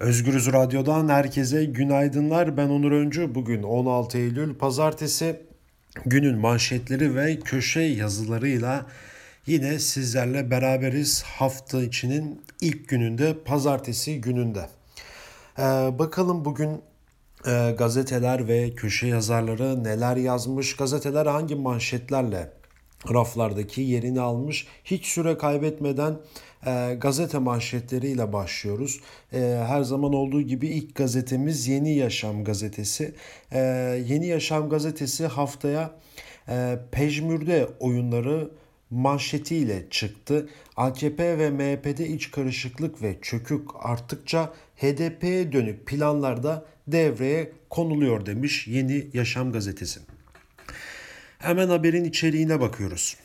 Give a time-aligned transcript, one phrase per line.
[0.00, 2.56] Özgürüz Radyo'dan herkese günaydınlar.
[2.56, 3.34] Ben Onur Öncü.
[3.34, 5.40] Bugün 16 Eylül Pazartesi
[6.06, 8.86] günün manşetleri ve köşe yazılarıyla
[9.46, 11.22] yine sizlerle beraberiz.
[11.22, 14.68] Hafta içinin ilk gününde, pazartesi gününde.
[15.58, 15.62] Ee,
[15.98, 16.82] bakalım bugün
[17.46, 22.52] e, gazeteler ve köşe yazarları neler yazmış, gazeteler hangi manşetlerle
[23.10, 24.66] raflardaki yerini almış.
[24.84, 26.16] Hiç süre kaybetmeden
[26.66, 29.00] e, gazete manşetleriyle başlıyoruz.
[29.32, 33.14] E, her zaman olduğu gibi ilk gazetemiz Yeni Yaşam gazetesi.
[33.52, 33.60] E,
[34.08, 35.90] Yeni Yaşam gazetesi haftaya
[36.48, 38.50] e, pejmürde oyunları
[38.90, 40.48] manşetiyle çıktı.
[40.76, 49.06] AKP ve MHP'de iç karışıklık ve çökük arttıkça HDP'ye dönük planlarda devreye konuluyor demiş Yeni
[49.14, 50.00] Yaşam gazetesi.
[51.42, 53.16] Hemen haberin içeriğine bakıyoruz.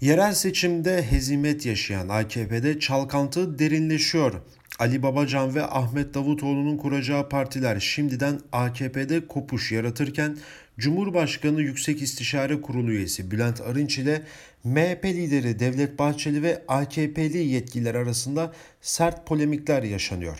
[0.00, 4.32] Yerel seçimde hezimet yaşayan AKP'de çalkantı derinleşiyor.
[4.78, 10.36] Ali Babacan ve Ahmet Davutoğlu'nun kuracağı partiler şimdiden AKP'de kopuş yaratırken
[10.78, 14.22] Cumhurbaşkanı Yüksek İstişare Kurulu üyesi Bülent Arınç ile
[14.64, 20.38] MHP lideri Devlet Bahçeli ve AKP'li yetkililer arasında sert polemikler yaşanıyor.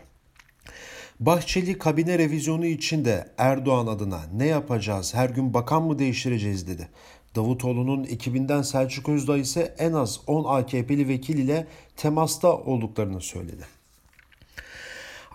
[1.27, 6.89] Bahçeli kabine revizyonu için de Erdoğan adına ne yapacağız her gün bakan mı değiştireceğiz dedi.
[7.37, 13.65] Davutoğlu'nun ekibinden Selçuk Özdağ ise en az 10 AKP'li vekil ile temasta olduklarını söyledi.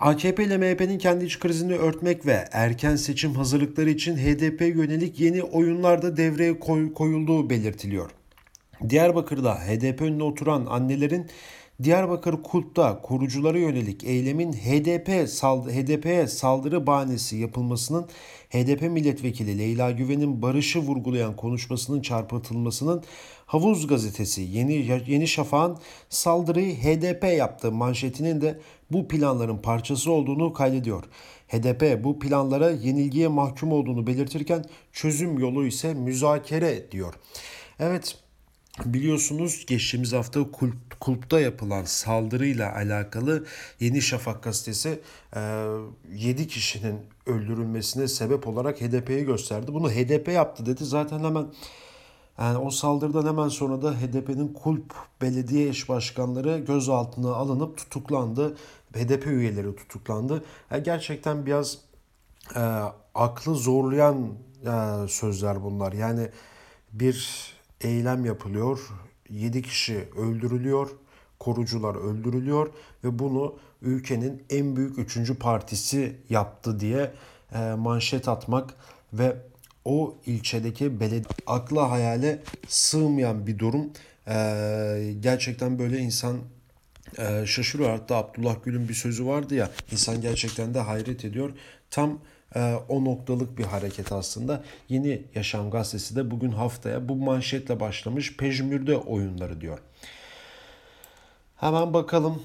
[0.00, 5.42] AKP ile MHP'nin kendi iç krizini örtmek ve erken seçim hazırlıkları için HDP yönelik yeni
[5.42, 6.58] oyunlar da devreye
[6.94, 8.10] koyulduğu belirtiliyor.
[8.88, 11.26] Diyarbakır'da HDP önüne oturan annelerin
[11.82, 18.06] Diyarbakır Kulp'ta koruculara yönelik eylemin HDP sald HDP'ye saldırı bahanesi yapılmasının
[18.50, 23.04] HDP milletvekili Leyla Güven'in barışı vurgulayan konuşmasının çarpıtılmasının
[23.46, 31.04] Havuz gazetesi Yeni Yeni Şafak'ın saldırıyı HDP yaptığı manşetinin de bu planların parçası olduğunu kaydediyor.
[31.48, 37.14] HDP bu planlara yenilgiye mahkum olduğunu belirtirken çözüm yolu ise müzakere diyor.
[37.78, 38.18] Evet
[38.84, 43.46] Biliyorsunuz geçtiğimiz hafta kulp, kulpta yapılan saldırıyla alakalı
[43.80, 45.00] Yeni Şafak gazetesi
[45.36, 45.40] e,
[46.14, 49.74] 7 kişinin öldürülmesine sebep olarak HDP'yi gösterdi.
[49.74, 50.84] Bunu HDP yaptı dedi.
[50.84, 51.46] Zaten hemen
[52.38, 58.56] yani o saldırıdan hemen sonra da HDP'nin kulp belediye eş başkanları gözaltına alınıp tutuklandı.
[58.94, 60.44] HDP üyeleri tutuklandı.
[60.70, 61.78] Yani gerçekten biraz
[62.56, 62.60] e,
[63.14, 64.28] aklı zorlayan
[64.64, 65.92] e, sözler bunlar.
[65.92, 66.28] Yani
[66.92, 68.80] bir eylem yapılıyor.
[69.30, 70.90] 7 kişi öldürülüyor.
[71.38, 72.70] Korucular öldürülüyor
[73.04, 77.12] ve bunu ülkenin en büyük üçüncü partisi yaptı diye
[77.54, 78.74] e, manşet atmak
[79.12, 79.36] ve
[79.84, 83.90] o ilçedeki belediye akla hayale sığmayan bir durum.
[84.28, 86.38] E, gerçekten böyle insan
[87.18, 87.90] e, şaşırıyor.
[87.90, 91.50] Hatta Abdullah Gül'ün bir sözü vardı ya insan gerçekten de hayret ediyor.
[91.90, 92.18] Tam
[92.88, 94.62] o noktalık bir hareket aslında.
[94.88, 99.78] Yeni Yaşam Gazetesi de bugün haftaya bu manşetle başlamış pejmürde oyunları diyor.
[101.56, 102.42] Hemen bakalım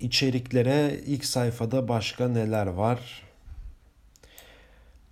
[0.00, 3.23] içeriklere ilk sayfada başka neler var?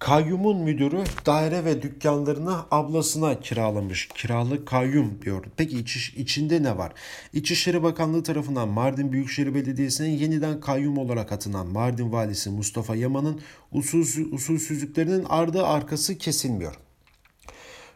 [0.03, 4.09] Kayyumun müdürü daire ve dükkanlarını ablasına kiralamış.
[4.09, 5.45] Kiralık kayyum diyor.
[5.57, 6.93] Peki iç, içinde ne var?
[7.33, 13.41] İçişleri Bakanlığı tarafından Mardin Büyükşehir Belediyesi'ne yeniden kayyum olarak atanan Mardin Valisi Mustafa Yaman'ın
[13.73, 16.75] usul, usulsüzlüklerinin ardı arkası kesilmiyor.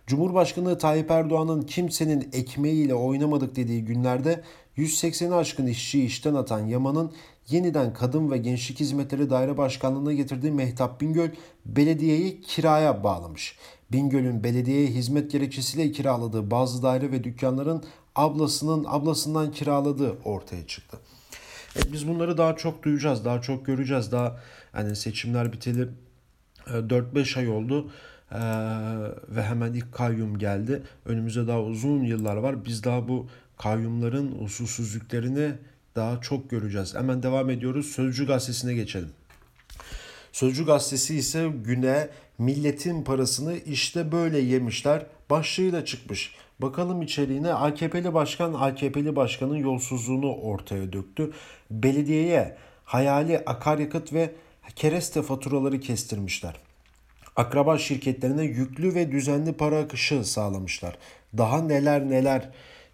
[0.07, 4.43] Cumhurbaşkanı Tayyip Erdoğan'ın kimsenin ekmeğiyle oynamadık dediği günlerde
[4.77, 7.13] 180'i aşkın işçiyi işten atan Yaman'ın
[7.49, 11.31] yeniden Kadın ve Gençlik Hizmetleri Daire Başkanlığı'na getirdiği Mehtap Bingöl
[11.67, 13.59] belediyeyi kiraya bağlamış.
[13.93, 20.99] Bingöl'ün belediyeye hizmet gerekçesiyle kiraladığı bazı daire ve dükkanların ablasının ablasından kiraladığı ortaya çıktı.
[21.77, 24.13] Evet, biz bunları daha çok duyacağız, daha çok göreceğiz.
[24.13, 24.41] Daha
[24.73, 25.89] hani seçimler biteli
[26.67, 27.91] 4-5 ay oldu.
[28.33, 28.39] Ee,
[29.29, 30.83] ve hemen ilk kayyum geldi.
[31.05, 32.65] Önümüzde daha uzun yıllar var.
[32.65, 33.27] Biz daha bu
[33.59, 35.53] kayyumların usulsüzlüklerini
[35.97, 36.95] daha çok göreceğiz.
[36.95, 37.87] Hemen devam ediyoruz.
[37.87, 39.11] Sözcü gazetesine geçelim.
[40.33, 46.35] Sözcü gazetesi ise güne milletin parasını işte böyle yemişler başlığıyla çıkmış.
[46.59, 51.33] Bakalım içeriğine AKP'li başkan AKP'li başkanın yolsuzluğunu ortaya döktü.
[51.71, 54.31] Belediyeye hayali akaryakıt ve
[54.77, 56.55] kereste faturaları kestirmişler.
[57.37, 60.99] Akraba şirketlerine yüklü ve düzenli para akışı sağlamışlar.
[61.39, 62.51] Daha neler neler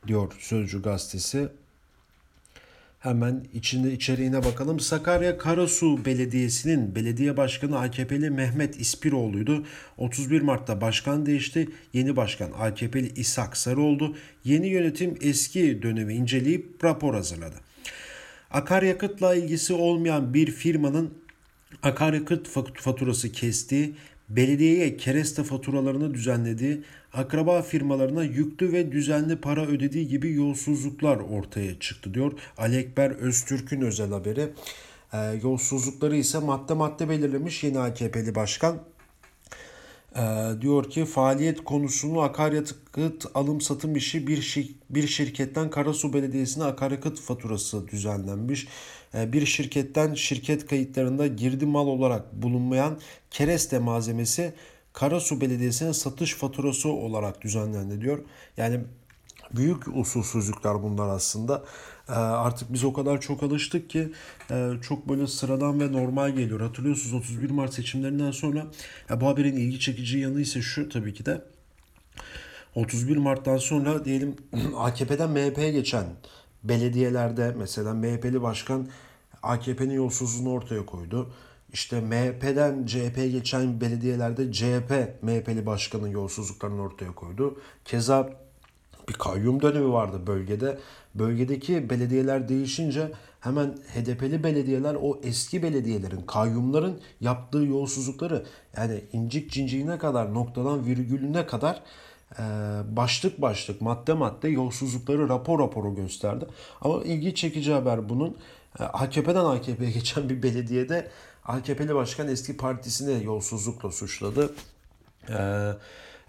[0.07, 1.49] diyor Sözcü gazetesi.
[3.03, 4.81] Hemen içinde içeriğine bakalım.
[4.81, 9.65] Sakarya Karasu Belediyesi'nin belediye başkanı AKP'li Mehmet İspiroğlu'ydu.
[9.99, 11.69] 31 Mart'ta başkan değişti.
[11.93, 14.17] Yeni başkan AKP'li İshak Sarıoğlu.
[14.45, 17.55] Yeni yönetim eski dönemi inceleyip rapor hazırladı.
[18.51, 21.15] Akaryakıtla ilgisi olmayan bir firmanın
[21.83, 23.95] akaryakıt faturası kestiği,
[24.29, 26.83] belediyeye kereste faturalarını düzenlediği,
[27.15, 34.11] akraba firmalarına yüklü ve düzenli para ödediği gibi yolsuzluklar ortaya çıktı diyor Alekber Öztürk'ün özel
[34.11, 34.53] haberi.
[35.13, 38.79] E, yolsuzlukları ise madde madde belirlemiş yeni AKP'li başkan.
[40.17, 40.23] E,
[40.61, 47.21] diyor ki faaliyet konusunu akaryakıt alım satım işi bir, şir bir şirketten Karasu Belediyesi'ne akaryakıt
[47.21, 48.69] faturası düzenlenmiş.
[49.15, 52.99] E, bir şirketten şirket kayıtlarında girdi mal olarak bulunmayan
[53.31, 54.55] kereste malzemesi
[54.93, 58.19] Karasu Belediyesi'ne satış faturası olarak düzenlendi diyor.
[58.57, 58.81] Yani
[59.57, 61.65] büyük usulsüzlükler bunlar aslında.
[62.09, 64.13] Ee, artık biz o kadar çok alıştık ki
[64.51, 66.61] e, çok böyle sıradan ve normal geliyor.
[66.61, 68.67] Hatırlıyorsunuz 31 Mart seçimlerinden sonra
[69.11, 71.43] ya bu haberin ilgi çekici yanı ise şu tabii ki de
[72.75, 74.37] 31 Mart'tan sonra diyelim
[74.77, 76.07] AKP'den MHP'ye geçen
[76.65, 78.89] belediyelerde mesela MHP'li başkan
[79.43, 81.33] AKP'nin yolsuzluğunu ortaya koydu.
[81.73, 87.59] İşte MHP'den CHP'ye geçen belediyelerde CHP MHP'li başkanın yolsuzluklarını ortaya koydu.
[87.85, 88.31] Keza
[89.09, 90.79] bir kayyum dönemi vardı bölgede.
[91.15, 98.45] Bölgedeki belediyeler değişince hemen HDP'li belediyeler o eski belediyelerin, kayyumların yaptığı yolsuzlukları
[98.77, 101.83] yani incik cinciğine kadar, noktadan virgülüne kadar
[102.97, 106.47] başlık başlık, madde madde yolsuzlukları rapor raporu gösterdi.
[106.81, 108.37] Ama ilgi çekici haber bunun.
[108.79, 111.09] AKP'den AKP'ye geçen bir belediyede
[111.45, 114.55] AKP'li başkan eski partisini yolsuzlukla suçladı.
[115.29, 115.73] Ee,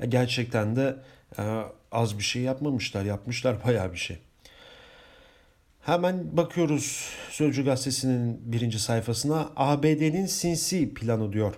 [0.09, 0.95] gerçekten de
[1.39, 3.05] e, az bir şey yapmamışlar.
[3.05, 4.17] Yapmışlar bayağı bir şey.
[5.81, 9.49] Hemen bakıyoruz Sözcü Gazetesi'nin birinci sayfasına.
[9.55, 11.53] ABD'nin sinsi planı diyor.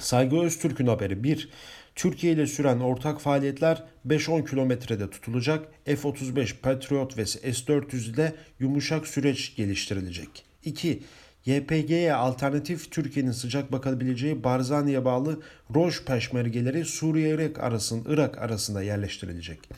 [0.00, 1.48] Saygı Öztürk'ün haberi 1.
[1.94, 5.68] Türkiye ile süren ortak faaliyetler 5-10 kilometrede tutulacak.
[5.84, 10.44] F-35 Patriot ve S-400 ile yumuşak süreç geliştirilecek.
[10.64, 11.02] 2.
[11.48, 15.40] YPG'ye alternatif Türkiye'nin sıcak bakabileceği Barzani'ye bağlı
[15.74, 19.70] Roj peşmergeleri Suriye-Irak arasında, Irak arasında yerleştirilecek.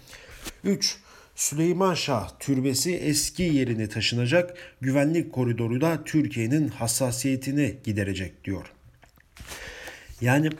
[0.65, 0.97] 3.
[1.35, 4.57] Süleyman Şah türbesi eski yerine taşınacak.
[4.81, 8.67] Güvenlik koridoru da Türkiye'nin hassasiyetini giderecek diyor.
[10.21, 10.51] Yani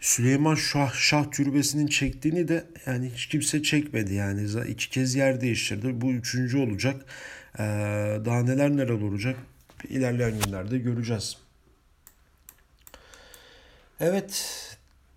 [0.00, 6.00] Süleyman Şah, Şah türbesinin çektiğini de yani hiç kimse çekmedi yani iki kez yer değiştirdi.
[6.00, 7.04] Bu üçüncü olacak.
[7.58, 7.62] Ee,
[8.24, 9.36] daha neler neler olacak
[9.88, 11.36] ilerleyen günlerde göreceğiz.
[14.00, 14.56] Evet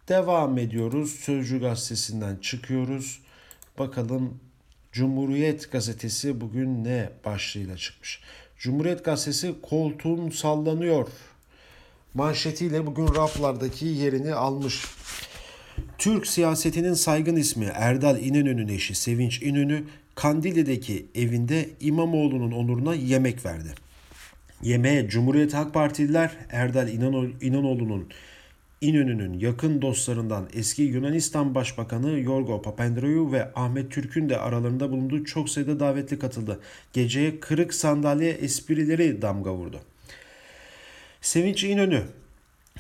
[0.10, 1.12] devam ediyoruz.
[1.12, 3.20] Sözcü gazetesinden çıkıyoruz.
[3.80, 4.40] Bakalım
[4.92, 8.22] Cumhuriyet gazetesi bugün ne başlığıyla çıkmış.
[8.58, 11.08] Cumhuriyet gazetesi koltuğun sallanıyor
[12.14, 14.86] manşetiyle bugün raflardaki yerini almış.
[15.98, 19.84] Türk siyasetinin saygın ismi Erdal İnönü'nün eşi Sevinç İnönü
[20.16, 23.74] Kandili'deki evinde İmamoğlu'nun onuruna yemek verdi.
[24.64, 26.88] Yemeğe Cumhuriyet Halk Partililer Erdal
[27.42, 28.10] İnanoğlu'nun
[28.82, 35.50] İnönü'nün yakın dostlarından eski Yunanistan Başbakanı Yorgo Papandreou ve Ahmet Türk'ün de aralarında bulunduğu çok
[35.50, 36.60] sayıda davetli katıldı.
[36.94, 39.80] Geceye kırık sandalye esprileri damga vurdu.
[41.22, 42.02] Sevinç İnönü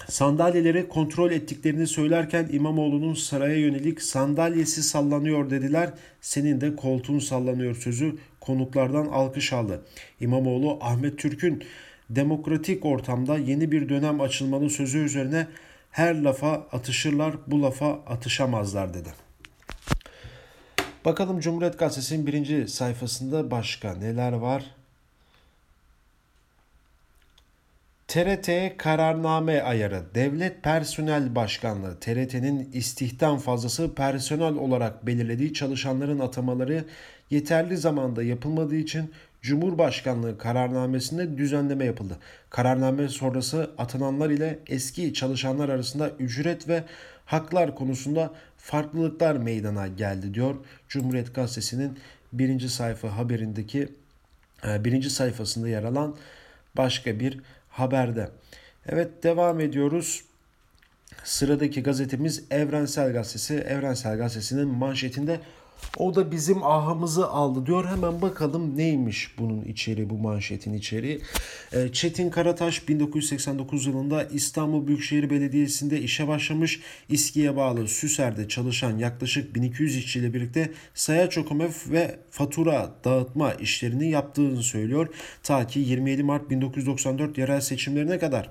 [0.09, 5.89] sandalyeleri kontrol ettiklerini söylerken İmamoğlu'nun saraya yönelik sandalyesi sallanıyor dediler.
[6.21, 9.85] Senin de koltuğun sallanıyor sözü konuklardan alkış aldı.
[10.19, 11.63] İmamoğlu Ahmet Türk'ün
[12.09, 15.47] demokratik ortamda yeni bir dönem açılmalı sözü üzerine
[15.91, 19.09] her lafa atışırlar bu lafa atışamazlar dedi.
[21.05, 24.63] Bakalım Cumhuriyet Gazetesi'nin birinci sayfasında başka neler var?
[28.07, 30.03] TRT kararname ayarı.
[30.15, 36.85] Devlet Personel Başkanlığı TRT'nin istihdam fazlası personel olarak belirlediği çalışanların atamaları
[37.29, 42.17] yeterli zamanda yapılmadığı için Cumhurbaşkanlığı kararnamesinde düzenleme yapıldı.
[42.49, 46.83] Kararname sonrası atananlar ile eski çalışanlar arasında ücret ve
[47.25, 50.55] haklar konusunda farklılıklar meydana geldi diyor
[50.89, 51.99] Cumhuriyet Gazetesi'nin
[52.33, 53.89] birinci sayfa haberindeki
[54.67, 56.15] e, birinci sayfasında yer alan
[56.77, 57.39] başka bir
[57.73, 58.29] haberde.
[58.85, 60.23] Evet devam ediyoruz.
[61.23, 63.53] Sıradaki gazetemiz Evrensel Gazetesi.
[63.53, 65.39] Evrensel Gazetesi'nin manşetinde
[65.97, 67.85] o da bizim ahımızı aldı diyor.
[67.85, 71.21] Hemen bakalım neymiş bunun içeriği, bu manşetin içeriği.
[71.73, 76.79] Ee, Çetin Karataş 1989 yılında İstanbul Büyükşehir Belediyesi'nde işe başlamış.
[77.09, 84.63] İSKİ'ye bağlı Süser'de çalışan yaklaşık 1200 işçiyle birlikte sayaç okuma ve fatura dağıtma işlerini yaptığını
[84.63, 85.07] söylüyor.
[85.43, 88.49] Ta ki 27 Mart 1994 yerel seçimlerine kadar.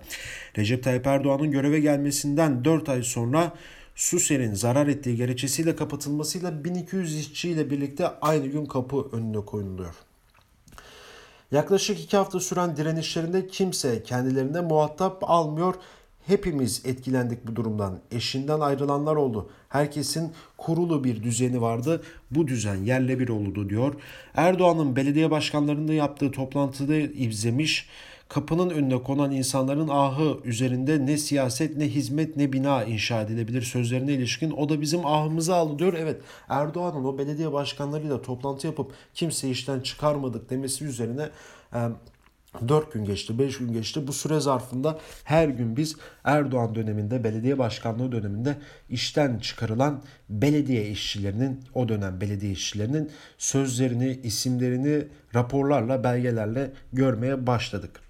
[0.59, 3.53] Recep Tayyip Erdoğan'ın göreve gelmesinden 4 ay sonra
[3.95, 9.95] Suser'in zarar ettiği gerekçesiyle kapatılmasıyla 1200 işçiyle birlikte aynı gün kapı önüne koyuluyor.
[11.53, 15.75] Yaklaşık iki hafta süren direnişlerinde kimse kendilerine muhatap almıyor.
[16.27, 17.99] Hepimiz etkilendik bu durumdan.
[18.11, 19.51] Eşinden ayrılanlar oldu.
[19.69, 22.03] Herkesin kurulu bir düzeni vardı.
[22.31, 23.95] Bu düzen yerle bir oldu diyor.
[24.35, 27.89] Erdoğan'ın belediye başkanlarında yaptığı toplantıda izlemiş.
[28.33, 34.13] Kapının önüne konan insanların ahı üzerinde ne siyaset ne hizmet ne bina inşa edilebilir sözlerine
[34.13, 35.95] ilişkin o da bizim ahımızı aldı diyor.
[35.99, 41.29] Evet Erdoğan'ın o belediye başkanlarıyla toplantı yapıp kimse işten çıkarmadık demesi üzerine
[42.69, 44.07] 4 gün geçti, 5 gün geçti.
[44.07, 48.57] Bu süre zarfında her gün biz Erdoğan döneminde, belediye başkanlığı döneminde
[48.89, 58.01] işten çıkarılan belediye işçilerinin, o dönem belediye işçilerinin sözlerini, isimlerini raporlarla, belgelerle görmeye başladık.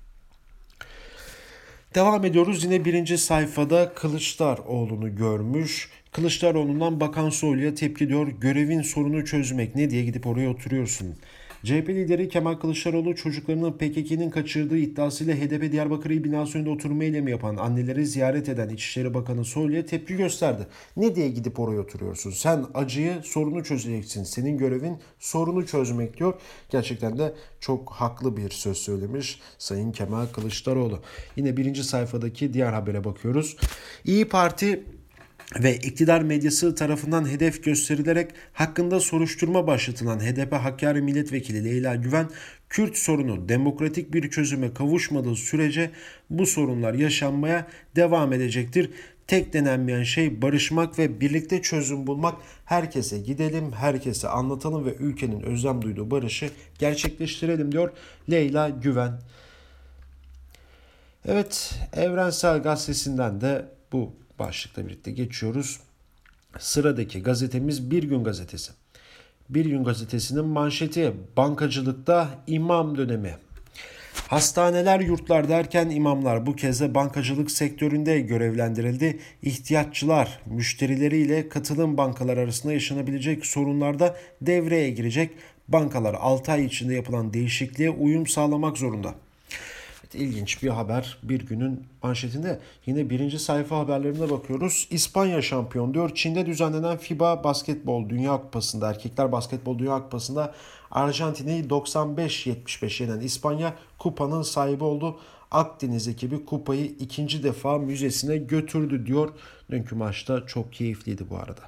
[1.94, 2.64] Devam ediyoruz.
[2.64, 5.90] Yine birinci sayfada Kılıçdaroğlu'nu görmüş.
[6.12, 8.28] Kılıçdaroğlu'ndan Bakan Soylu'ya tepki diyor.
[8.28, 11.16] Görevin sorunu çözmek ne diye gidip oraya oturuyorsun.
[11.64, 17.30] CHP lideri Kemal Kılıçdaroğlu çocuklarını PKK'nın kaçırdığı iddiasıyla HDP Diyarbakır İl binası önünde oturma eylemi
[17.30, 20.66] yapan anneleri ziyaret eden İçişleri Bakanı Soylu'ya tepki gösterdi.
[20.96, 22.30] Ne diye gidip oraya oturuyorsun?
[22.30, 24.24] Sen acıyı sorunu çözeceksin.
[24.24, 26.34] Senin görevin sorunu çözmek diyor.
[26.70, 31.00] Gerçekten de çok haklı bir söz söylemiş Sayın Kemal Kılıçdaroğlu.
[31.36, 33.56] Yine birinci sayfadaki diğer habere bakıyoruz.
[34.04, 34.84] İyi Parti
[35.60, 42.28] ve iktidar medyası tarafından hedef gösterilerek hakkında soruşturma başlatılan HDP Hakkari Milletvekili Leyla Güven,
[42.68, 45.90] Kürt sorunu demokratik bir çözüme kavuşmadığı sürece
[46.30, 47.66] bu sorunlar yaşanmaya
[47.96, 48.90] devam edecektir.
[49.26, 52.34] Tek denenmeyen şey barışmak ve birlikte çözüm bulmak.
[52.64, 57.92] Herkese gidelim, herkese anlatalım ve ülkenin özlem duyduğu barışı gerçekleştirelim diyor
[58.30, 59.12] Leyla Güven.
[61.28, 65.80] Evet, Evrensel Gazetesi'nden de bu başlıkla birlikte geçiyoruz.
[66.58, 68.72] Sıradaki gazetemiz Bir Gün Gazetesi.
[69.48, 73.34] Bir Gün Gazetesi'nin manşeti bankacılıkta imam dönemi.
[74.28, 79.18] Hastaneler, yurtlar derken imamlar bu kez de bankacılık sektöründe görevlendirildi.
[79.42, 85.30] İhtiyaççılar müşterileriyle katılım bankalar arasında yaşanabilecek sorunlarda devreye girecek.
[85.68, 89.14] Bankalar 6 ay içinde yapılan değişikliğe uyum sağlamak zorunda
[90.14, 92.60] ilginç bir haber bir günün manşetinde.
[92.86, 94.88] Yine birinci sayfa haberlerine bakıyoruz.
[94.90, 96.10] İspanya şampiyon diyor.
[96.14, 100.54] Çin'de düzenlenen FIBA Basketbol Dünya Kupası'nda erkekler basketbol Dünya Kupası'nda
[100.90, 105.18] Arjantin'i 95-75 yenen İspanya kupanın sahibi oldu.
[105.50, 109.32] Akdeniz ekibi kupayı ikinci defa müzesine götürdü diyor.
[109.70, 111.62] Dünkü maçta çok keyifliydi bu arada.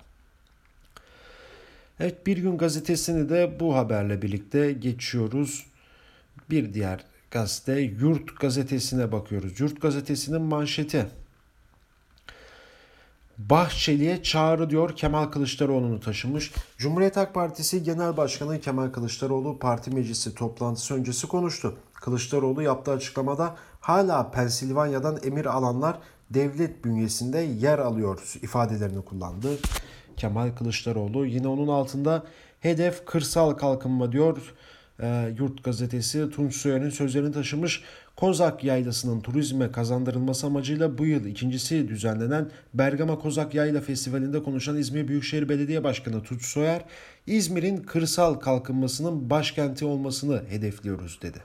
[2.00, 5.66] Evet bir gün gazetesini de bu haberle birlikte geçiyoruz.
[6.50, 9.60] Bir diğer gazete Yurt gazetesine bakıyoruz.
[9.60, 11.06] Yurt gazetesinin manşeti.
[13.38, 16.52] Bahçeli'ye çağrı diyor Kemal Kılıçdaroğlu'nu taşımış.
[16.78, 21.76] Cumhuriyet Halk Partisi Genel Başkanı Kemal Kılıçdaroğlu parti meclisi toplantısı öncesi konuştu.
[21.94, 25.98] Kılıçdaroğlu yaptığı açıklamada hala Pensilvanya'dan emir alanlar
[26.30, 29.48] devlet bünyesinde yer alıyor ifadelerini kullandı.
[30.16, 32.24] Kemal Kılıçdaroğlu yine onun altında
[32.60, 34.54] hedef kırsal kalkınma diyor
[35.02, 37.82] e, Yurt gazetesi Tunç Soyer'in sözlerini taşımış.
[38.16, 45.08] Kozak Yaylası'nın turizme kazandırılması amacıyla bu yıl ikincisi düzenlenen Bergama Kozak Yayla Festivali'nde konuşan İzmir
[45.08, 46.84] Büyükşehir Belediye Başkanı Tunç Soyer,
[47.26, 51.38] İzmir'in kırsal kalkınmasının başkenti olmasını hedefliyoruz dedi.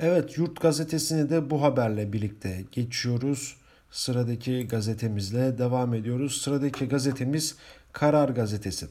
[0.00, 3.56] Evet Yurt gazetesini de bu haberle birlikte geçiyoruz.
[3.90, 6.42] Sıradaki gazetemizle devam ediyoruz.
[6.42, 7.56] Sıradaki gazetemiz
[7.92, 8.86] Karar Gazetesi.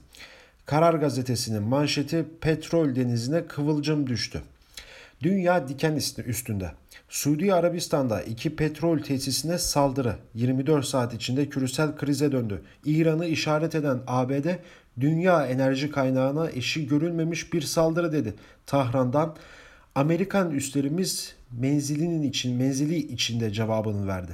[0.66, 4.42] Karar gazetesinin manşeti petrol denizine kıvılcım düştü.
[5.24, 6.72] Dünya diken üstünde.
[7.10, 12.62] Suudi Arabistan'da iki petrol tesisine saldırı 24 saat içinde küresel krize döndü.
[12.86, 14.48] İran'ı işaret eden ABD
[15.00, 18.34] dünya enerji kaynağına eşi görülmemiş bir saldırı dedi.
[18.66, 19.36] Tahran'dan
[19.96, 24.32] Amerikan üstlerimiz menzilinin için menzili içinde cevabını verdi.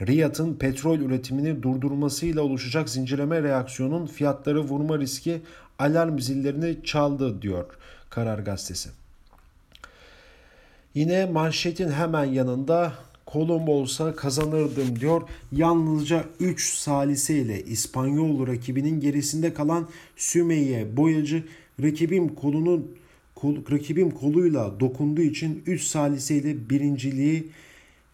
[0.00, 5.40] Riyad'ın petrol üretimini durdurmasıyla oluşacak zincirleme reaksiyonun fiyatları vurma riski
[5.78, 7.64] alarm zillerini çaldı diyor
[8.10, 8.90] Karar Gazetesi.
[10.94, 12.92] Yine manşetin hemen yanında
[13.26, 15.22] kolum olsa kazanırdım diyor.
[15.52, 21.44] Yalnızca 3 salise ile İspanyol rakibinin gerisinde kalan Sümeyye Boyacı
[21.82, 22.96] rakibim kolunun
[23.34, 27.50] kol, rakibim koluyla dokunduğu için 3 salise ile birinciliği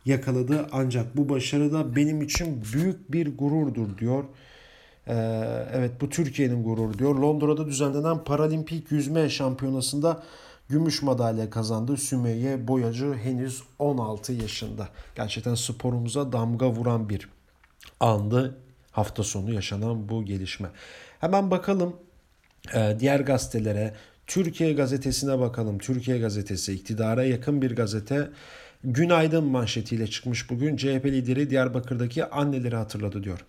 [0.06, 0.66] yakaladı.
[0.72, 4.24] Ancak bu başarı da benim için büyük bir gururdur diyor.
[5.06, 5.14] Ee,
[5.72, 7.14] evet bu Türkiye'nin gururu diyor.
[7.14, 10.22] Londra'da düzenlenen Paralimpik yüzme şampiyonasında
[10.68, 11.96] gümüş madalya kazandı.
[11.96, 14.88] Sümeyye Boyacı henüz 16 yaşında.
[15.16, 17.28] Gerçekten sporumuza damga vuran bir
[18.00, 18.58] andı
[18.90, 20.68] hafta sonu yaşanan bu gelişme.
[21.20, 21.96] Hemen bakalım
[22.74, 23.94] e, diğer gazetelere
[24.26, 25.78] Türkiye gazetesine bakalım.
[25.78, 28.30] Türkiye gazetesi iktidara yakın bir gazete.
[28.84, 30.76] Günaydın manşetiyle çıkmış bugün.
[30.76, 33.44] CHP lideri Diyarbakır'daki anneleri hatırladı diyor.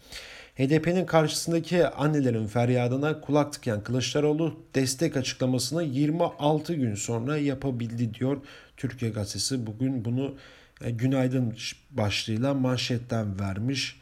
[0.55, 8.37] HDP'nin karşısındaki annelerin feryadına kulak tıkayan Kılıçdaroğlu destek açıklamasını 26 gün sonra yapabildi diyor.
[8.77, 10.35] Türkiye gazetesi bugün bunu
[10.81, 11.55] e, günaydın
[11.91, 13.99] başlığıyla manşetten vermiş.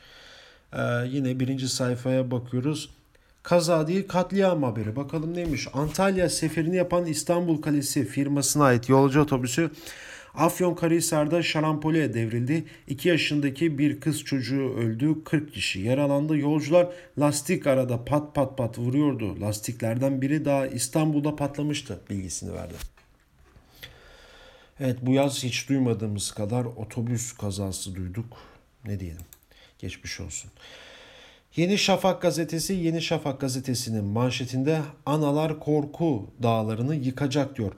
[0.73, 2.89] Ee, yine birinci sayfaya bakıyoruz.
[3.43, 4.95] Kaza değil katliam haberi.
[4.95, 5.67] Bakalım neymiş?
[5.73, 9.71] Antalya seferini yapan İstanbul Kalesi firmasına ait yolcu otobüsü
[10.39, 12.65] Afyonkarahisar'da şarampole devrildi.
[12.87, 15.23] 2 yaşındaki bir kız çocuğu öldü.
[15.23, 16.37] 40 kişi yaralandı.
[16.37, 16.87] Yolcular
[17.19, 19.41] lastik arada pat pat pat vuruyordu.
[19.41, 22.73] Lastiklerden biri daha İstanbul'da patlamıştı bilgisini verdi.
[24.79, 28.37] Evet bu yaz hiç duymadığımız kadar otobüs kazası duyduk.
[28.85, 29.25] Ne diyelim?
[29.79, 30.51] Geçmiş olsun.
[31.55, 37.71] Yeni Şafak gazetesi Yeni Şafak gazetesinin manşetinde analar korku dağlarını yıkacak diyor.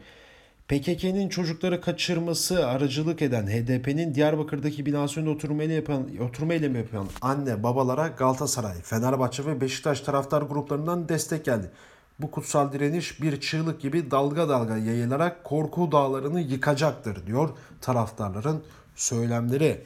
[0.71, 8.07] PKK'nin çocukları kaçırması aracılık eden HDP'nin Diyarbakır'daki binasında oturmayla yapan, oturma eylemi yapan anne babalara
[8.07, 11.71] Galatasaray, Fenerbahçe ve Beşiktaş taraftar gruplarından destek geldi.
[12.19, 17.49] Bu kutsal direniş bir çığlık gibi dalga dalga yayılarak korku dağlarını yıkacaktır diyor
[17.81, 18.63] taraftarların
[18.95, 19.83] söylemleri.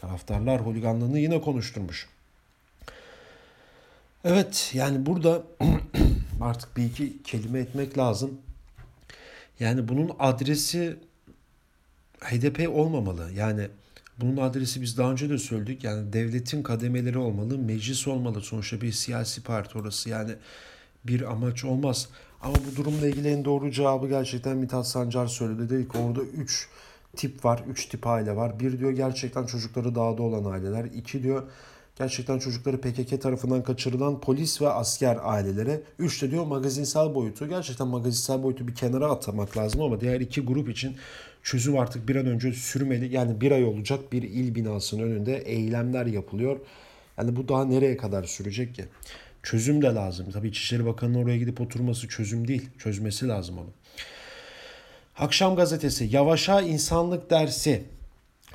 [0.00, 2.08] Taraftarlar holiganlığını yine konuşturmuş.
[4.24, 5.42] Evet yani burada
[6.40, 8.45] artık bir iki kelime etmek lazım.
[9.60, 10.96] Yani bunun adresi
[12.20, 13.32] HDP olmamalı.
[13.32, 13.68] Yani
[14.20, 15.84] bunun adresi biz daha önce de söyledik.
[15.84, 18.40] Yani devletin kademeleri olmalı, meclis olmalı.
[18.40, 20.10] Sonuçta bir siyasi parti orası.
[20.10, 20.32] Yani
[21.04, 22.08] bir amaç olmaz.
[22.42, 25.70] Ama bu durumla ilgili en doğru cevabı gerçekten Mithat Sancar söyledi.
[25.70, 26.68] Dedi ki orada 3
[27.16, 28.60] tip var, 3 tip aile var.
[28.60, 30.84] Bir diyor gerçekten çocukları dağda olan aileler.
[30.84, 31.42] İki diyor
[31.98, 35.80] gerçekten çocukları PKK tarafından kaçırılan polis ve asker ailelere.
[35.98, 37.48] Üç de diyor magazinsel boyutu.
[37.48, 40.96] Gerçekten magazinsel boyutu bir kenara atamak lazım ama diğer iki grup için
[41.42, 43.14] çözüm artık bir an önce sürmeli.
[43.14, 46.60] Yani bir ay olacak bir il binasının önünde eylemler yapılıyor.
[47.18, 48.84] Yani bu daha nereye kadar sürecek ki?
[49.42, 50.26] Çözüm de lazım.
[50.32, 52.68] Tabii İçişleri Bakanı'nın oraya gidip oturması çözüm değil.
[52.78, 53.70] Çözmesi lazım onu.
[55.18, 57.84] Akşam gazetesi Yavaş'a insanlık dersi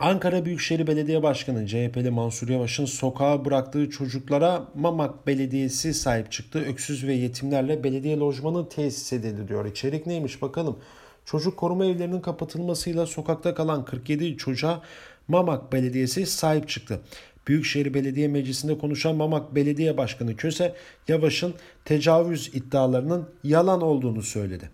[0.01, 6.59] Ankara Büyükşehir Belediye Başkanı CHP'li Mansur Yavaş'ın sokağa bıraktığı çocuklara Mamak Belediyesi sahip çıktı.
[6.59, 9.65] Öksüz ve yetimlerle belediye lojmanı tesis edildi diyor.
[9.65, 10.79] İçerik neymiş bakalım.
[11.25, 14.81] Çocuk koruma evlerinin kapatılmasıyla sokakta kalan 47 çocuğa
[15.27, 16.99] Mamak Belediyesi sahip çıktı.
[17.47, 20.75] Büyükşehir Belediye Meclisi'nde konuşan Mamak Belediye Başkanı Köse,
[21.07, 21.53] Yavaş'ın
[21.85, 24.69] tecavüz iddialarının yalan olduğunu söyledi.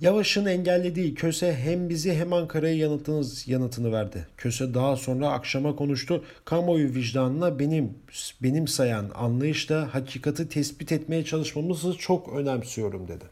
[0.00, 4.26] Yavaş'ın engellediği Köse hem bizi hem Ankara'ya yanıtınız yanıtını verdi.
[4.36, 6.24] Köse daha sonra akşama konuştu.
[6.44, 7.94] Kamuoyu vicdanına benim
[8.42, 13.24] benim sayan anlayışla hakikati tespit etmeye çalışmamızı çok önemsiyorum dedi.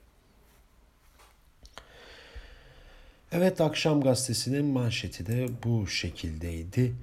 [3.33, 6.95] Evet akşam gazetesinin manşeti de bu şekildeydi.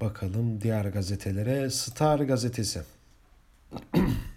[0.00, 1.70] Bakalım diğer gazetelere.
[1.70, 2.80] Star gazetesi.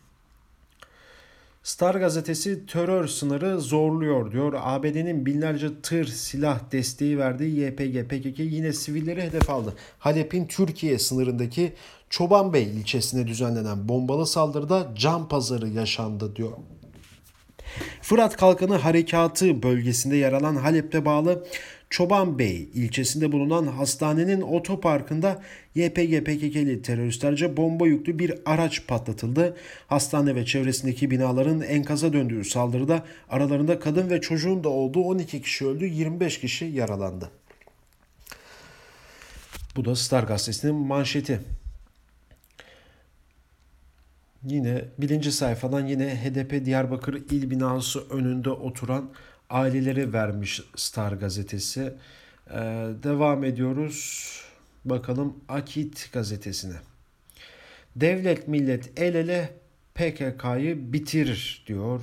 [1.64, 4.54] Star gazetesi terör sınırı zorluyor diyor.
[4.58, 9.74] ABD'nin binlerce tır silah desteği verdiği YPG PKK yine sivilleri hedef aldı.
[10.00, 11.74] Halep'in Türkiye sınırındaki
[12.10, 16.52] Çobanbey ilçesine düzenlenen bombalı saldırıda can pazarı yaşandı diyor.
[18.02, 21.46] Fırat Kalkanı Harekatı bölgesinde yer alan Halep'te bağlı
[21.94, 25.42] Çoban Bey ilçesinde bulunan hastanenin otoparkında
[25.76, 29.58] YPG PKK'li teröristlerce bomba yüklü bir araç patlatıldı.
[29.88, 35.68] Hastane ve çevresindeki binaların enkaza döndüğü saldırıda aralarında kadın ve çocuğun da olduğu 12 kişi
[35.68, 37.32] öldü, 25 kişi yaralandı.
[39.76, 41.40] Bu da Star gazetesinin manşeti.
[44.44, 49.10] Yine birinci sayfadan yine HDP Diyarbakır il binası önünde oturan
[49.50, 51.94] aileleri vermiş Star gazetesi.
[52.50, 52.54] Ee,
[53.04, 54.30] devam ediyoruz.
[54.86, 56.76] Bakalım Akit gazetesine.
[57.96, 59.54] Devlet millet el ele
[59.96, 62.02] PKK'yı bitirir diyor.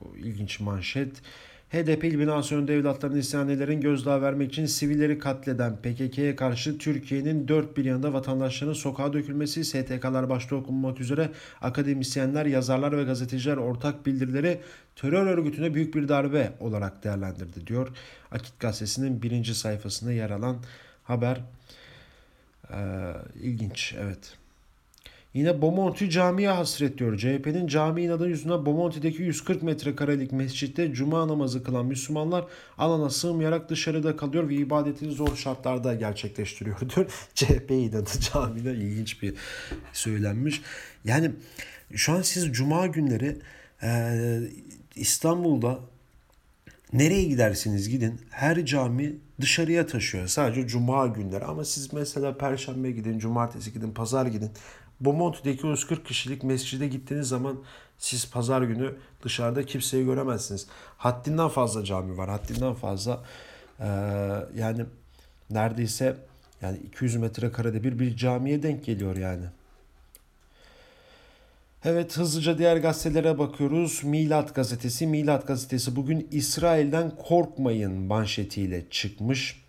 [0.00, 1.22] Bu ilginç manşet.
[1.70, 7.76] HDP İl Binası önünde evlatlarını isyanelerin gözdağı vermek için sivilleri katleden PKK'ye karşı Türkiye'nin dört
[7.76, 11.30] bir yanında vatandaşların sokağa dökülmesi, STK'lar başta okunmak üzere
[11.60, 14.60] akademisyenler, yazarlar ve gazeteciler ortak bildirileri
[14.96, 17.88] terör örgütüne büyük bir darbe olarak değerlendirdi diyor.
[18.30, 20.56] Akit gazetesinin birinci sayfasında yer alan
[21.04, 21.40] haber.
[22.70, 24.39] Ee, ilginç evet.
[25.34, 27.18] Yine Bomonti camiye hasret diyor.
[27.18, 32.44] CHP'nin cami inadı yüzünden Bomonti'deki 140 metrekarelik mescitte cuma namazı kılan Müslümanlar
[32.78, 37.06] alana sığmayarak dışarıda kalıyor ve ibadetini zor şartlarda gerçekleştiriyor diyor.
[37.34, 39.34] CHP inadı camide ilginç bir
[39.92, 40.62] söylenmiş.
[41.04, 41.30] Yani
[41.94, 43.36] şu an siz cuma günleri
[43.82, 44.12] e,
[44.96, 45.78] İstanbul'da
[46.92, 50.26] Nereye gidersiniz gidin her cami dışarıya taşıyor.
[50.26, 54.50] Sadece cuma günleri ama siz mesela perşembe gidin, cumartesi gidin, pazar gidin.
[55.00, 57.58] Bomonti'deki 140 kişilik mescide gittiğiniz zaman
[57.98, 60.66] siz pazar günü dışarıda kimseyi göremezsiniz.
[60.96, 62.30] Haddinden fazla cami var.
[62.30, 63.24] Haddinden fazla
[63.80, 63.86] ee,
[64.56, 64.84] yani
[65.50, 66.16] neredeyse
[66.62, 69.44] yani 200 metrekarede bir bir camiye denk geliyor yani.
[71.84, 74.04] Evet hızlıca diğer gazetelere bakıyoruz.
[74.04, 75.06] Milat gazetesi.
[75.06, 79.59] Milat gazetesi bugün İsrail'den korkmayın manşetiyle çıkmış.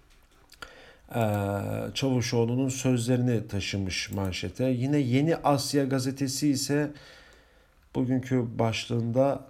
[1.16, 1.62] Ee,
[1.94, 4.66] Çavuşoğlu'nun sözlerini taşımış manşete.
[4.66, 6.92] Yine Yeni Asya gazetesi ise
[7.96, 9.46] bugünkü başlığında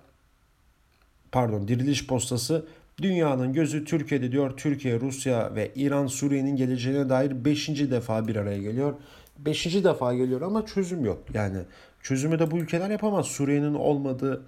[1.32, 2.66] pardon Diriliş Postası
[3.02, 4.58] Dünyanın gözü Türkiye'de diyor.
[4.58, 7.68] Türkiye, Rusya ve İran Suriye'nin geleceğine dair 5.
[7.70, 8.94] defa bir araya geliyor.
[9.40, 9.84] 5.
[9.84, 11.24] defa geliyor ama çözüm yok.
[11.34, 11.58] Yani
[12.04, 13.26] çözümü de bu ülkeler yapamaz.
[13.26, 14.44] Suriye'nin olmadığı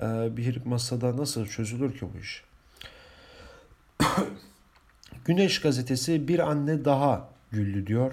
[0.00, 2.44] e, bir masada nasıl çözülür ki bu iş?
[5.28, 8.12] Güneş gazetesi bir anne daha güldü diyor.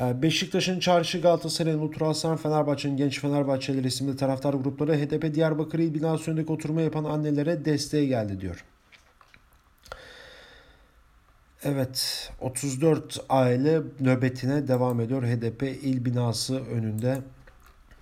[0.00, 6.30] E, Beşiktaş'ın Çarşı Galatasaray'ın Ultra Fenerbahçe'nin Genç Fenerbahçeleri isimli taraftar grupları HDP Diyarbakır İl binası
[6.30, 8.64] önündeki oturma yapan annelere desteğe geldi diyor.
[11.62, 17.18] Evet 34 aile nöbetine devam ediyor HDP il binası önünde.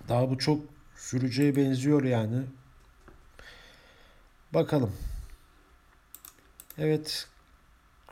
[0.09, 0.59] Daha bu çok
[0.97, 2.41] süreceğe benziyor yani.
[4.53, 4.91] Bakalım.
[6.77, 7.27] Evet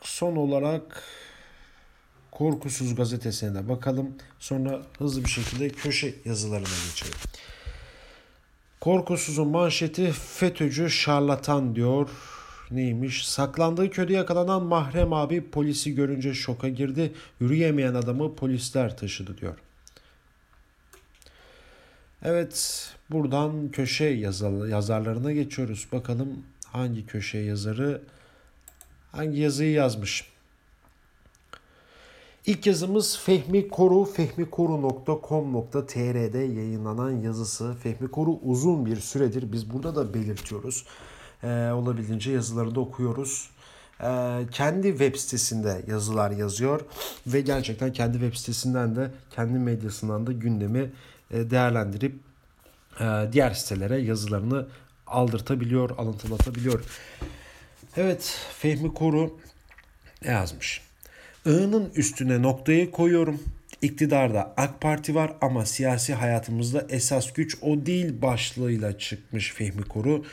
[0.04, 1.02] son olarak
[2.34, 4.14] Korkusuz gazetesine de bakalım.
[4.38, 7.14] Sonra hızlı bir şekilde köşe yazılarına geçelim.
[8.80, 12.10] Korkusuz'un manşeti FETÖ'cü şarlatan diyor.
[12.70, 13.28] Neymiş?
[13.28, 17.12] Saklandığı köyde yakalanan mahrem abi polisi görünce şoka girdi.
[17.40, 19.58] Yürüyemeyen adamı polisler taşıdı diyor.
[22.22, 25.86] Evet buradan köşe yazarlarına geçiyoruz.
[25.92, 28.02] Bakalım hangi köşe yazarı
[29.16, 30.34] hangi yazıyı yazmış.
[32.46, 37.74] İlk yazımız Fehmi Koru, fehmikoru.com.tr'de yayınlanan yazısı.
[37.82, 40.86] Fehmi Koru uzun bir süredir biz burada da belirtiyoruz.
[41.42, 43.50] Ee, olabildiğince yazıları da okuyoruz.
[44.00, 46.80] Ee, kendi web sitesinde yazılar yazıyor
[47.26, 50.92] ve gerçekten kendi web sitesinden de kendi medyasından da gündemi
[51.30, 52.14] e, değerlendirip
[53.00, 54.66] e, diğer sitelere yazılarını
[55.06, 56.80] aldırtabiliyor, alıntılatabiliyor.
[57.96, 59.38] Evet, Fehmi Koru
[60.24, 60.80] yazmış?
[61.46, 63.42] I'nın üstüne noktayı koyuyorum.
[63.82, 70.24] İktidarda AK Parti var ama siyasi hayatımızda esas güç o değil başlığıyla çıkmış Fehmi Koru.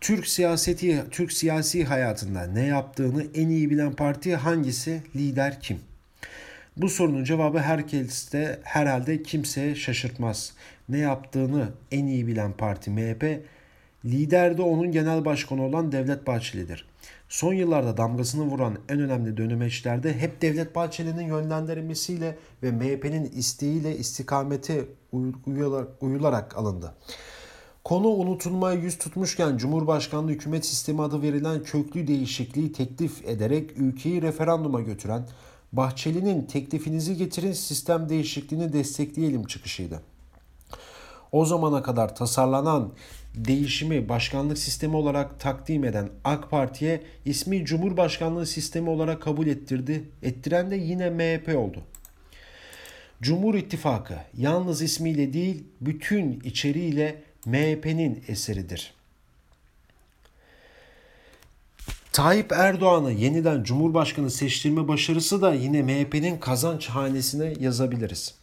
[0.00, 5.02] Türk siyaseti, Türk siyasi hayatında ne yaptığını en iyi bilen parti hangisi?
[5.16, 5.80] Lider kim?
[6.76, 10.52] Bu sorunun cevabı herkeste herhalde kimseye şaşırtmaz.
[10.88, 13.40] Ne yaptığını en iyi bilen parti MHP,
[14.04, 16.91] lider de onun genel başkanı olan Devlet Bahçeli'dir.
[17.32, 24.84] Son yıllarda damgasını vuran en önemli dönemeçlerde hep Devlet Bahçeli'nin yönlendirilmesiyle ve MHP'nin isteğiyle istikamete
[26.00, 26.94] uyularak, alındı.
[27.84, 34.80] Konu unutulmaya yüz tutmuşken Cumhurbaşkanlığı hükümet sistemi adı verilen köklü değişikliği teklif ederek ülkeyi referanduma
[34.80, 35.26] götüren
[35.72, 40.02] Bahçeli'nin teklifinizi getirin sistem değişikliğini destekleyelim çıkışıydı.
[41.32, 42.92] O zamana kadar tasarlanan
[43.34, 50.04] değişimi başkanlık sistemi olarak takdim eden AK Parti'ye ismi Cumhurbaşkanlığı sistemi olarak kabul ettirdi.
[50.22, 51.82] Ettiren de yine MHP oldu.
[53.22, 58.94] Cumhur İttifakı yalnız ismiyle değil bütün içeriğiyle MHP'nin eseridir.
[62.12, 68.34] Tayyip Erdoğan'ı yeniden Cumhurbaşkanı seçtirme başarısı da yine MHP'nin kazanç hanesine yazabiliriz.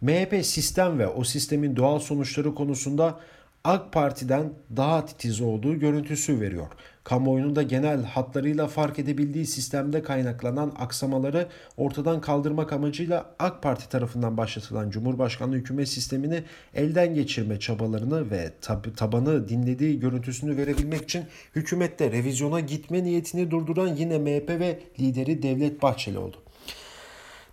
[0.00, 3.20] MHP sistem ve o sistemin doğal sonuçları konusunda
[3.64, 6.66] AK Parti'den daha titiz olduğu görüntüsü veriyor.
[7.04, 14.36] Kamuoyunun da genel hatlarıyla fark edebildiği sistemde kaynaklanan aksamaları ortadan kaldırmak amacıyla AK Parti tarafından
[14.36, 16.44] başlatılan Cumhurbaşkanlığı hükümet sistemini
[16.74, 21.24] elden geçirme çabalarını ve tab- tabanı dinlediği görüntüsünü verebilmek için
[21.56, 26.36] hükümette revizyona gitme niyetini durduran yine MHP ve lideri Devlet Bahçeli oldu.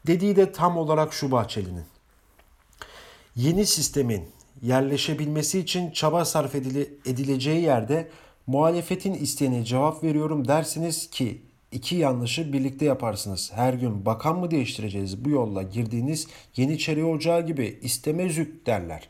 [0.08, 1.86] Dediği de tam olarak şu Bahçeli'nin.
[3.36, 6.56] Yeni sistemin yerleşebilmesi için çaba sarf
[7.06, 8.10] edileceği yerde
[8.48, 11.42] muhalefetin isteğine cevap veriyorum dersiniz ki
[11.72, 13.52] iki yanlışı birlikte yaparsınız.
[13.54, 19.10] Her gün bakan mı değiştireceğiz bu yolla girdiğiniz Yeniçeri Ocağı gibi istemezük derler.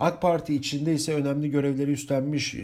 [0.00, 2.54] AK Parti içinde ise önemli görevleri üstlenmiş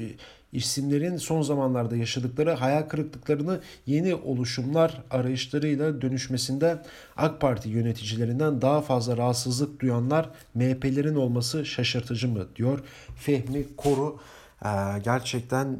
[0.52, 6.82] isimlerin son zamanlarda yaşadıkları hayal kırıklıklarını yeni oluşumlar arayışlarıyla dönüşmesinde
[7.16, 12.80] AK Parti yöneticilerinden daha fazla rahatsızlık duyanlar MHP'lerin olması şaşırtıcı mı diyor
[13.16, 14.18] Fehmi Koru.
[14.64, 14.68] Ee,
[15.04, 15.78] gerçekten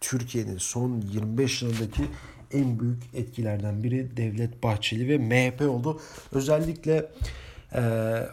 [0.00, 2.02] Türkiye'nin son 25 yılındaki
[2.52, 6.00] en büyük etkilerden biri Devlet Bahçeli ve MHP oldu.
[6.32, 7.10] Özellikle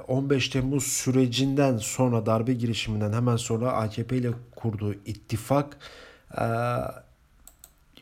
[0.08, 5.78] 15 Temmuz sürecinden sonra darbe girişiminden hemen sonra AKP ile kurduğu ittifak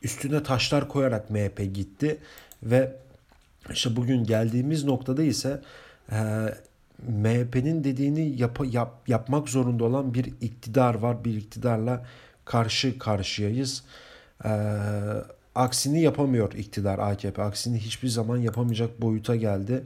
[0.04, 2.18] üstüne taşlar koyarak MHP gitti
[2.64, 2.96] ve
[3.72, 5.62] işte bugün geldiğimiz noktada ise
[7.08, 11.26] MHP'nin dediğini yap, yap, yapmak zorunda olan bir iktidar var.
[11.26, 12.06] Bir iktidarla
[12.46, 13.84] karşı karşıyayız.
[14.46, 14.50] Ee,
[15.56, 17.44] aksini yapamıyor iktidar AKP.
[17.44, 19.84] Aksini hiçbir zaman yapamayacak boyuta geldi.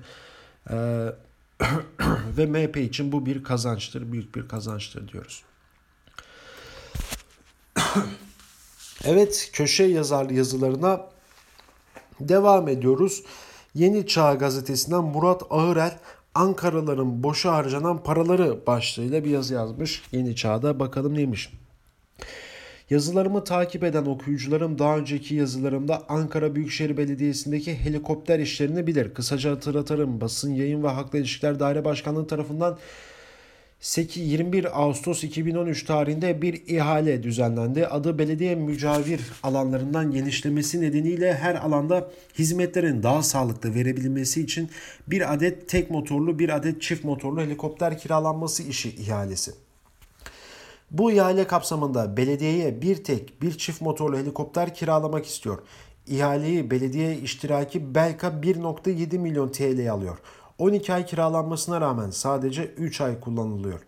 [0.71, 1.05] Ee,
[2.37, 4.11] ve MHP için bu bir kazançtır.
[4.11, 5.43] Büyük bir kazançtır diyoruz.
[9.03, 11.07] evet köşe yazar yazılarına
[12.19, 13.23] devam ediyoruz.
[13.73, 15.99] Yeni Çağ gazetesinden Murat Ağırel
[16.35, 20.03] Ankaraların boşa harcanan paraları başlığıyla bir yazı yazmış.
[20.11, 21.53] Yeni Çağ'da bakalım neymiş.
[22.89, 29.13] Yazılarımı takip eden okuyucularım daha önceki yazılarımda Ankara Büyükşehir Belediyesi'ndeki helikopter işlerini bilir.
[29.13, 30.21] Kısaca hatırlatırım.
[30.21, 32.77] Basın Yayın ve Halkla İlişkiler Daire Başkanlığı tarafından
[34.15, 37.87] 21 Ağustos 2013 tarihinde bir ihale düzenlendi.
[37.87, 44.69] Adı belediye mücavir alanlarından genişlemesi nedeniyle her alanda hizmetlerin daha sağlıklı verebilmesi için
[45.07, 49.68] bir adet tek motorlu bir adet çift motorlu helikopter kiralanması işi ihalesi.
[50.91, 55.59] Bu ihale kapsamında belediyeye bir tek bir çift motorlu helikopter kiralamak istiyor.
[56.07, 60.17] İhaleyi belediye iştiraki Belka 1.7 milyon TL'ye alıyor.
[60.57, 63.79] 12 ay kiralanmasına rağmen sadece 3 ay kullanılıyor.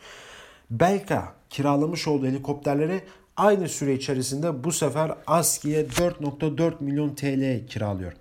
[0.71, 3.01] Belka kiralamış olduğu helikopterleri
[3.37, 8.13] aynı süre içerisinde bu sefer ASKİ'ye 4.4 milyon TL kiralıyor.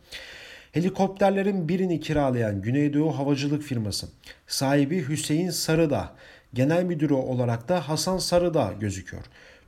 [0.72, 4.08] Helikopterlerin birini kiralayan Güneydoğu Havacılık Firması
[4.46, 6.14] sahibi Hüseyin Sarıdağ,
[6.54, 9.22] genel müdürü olarak da Hasan Sarıdağ gözüküyor.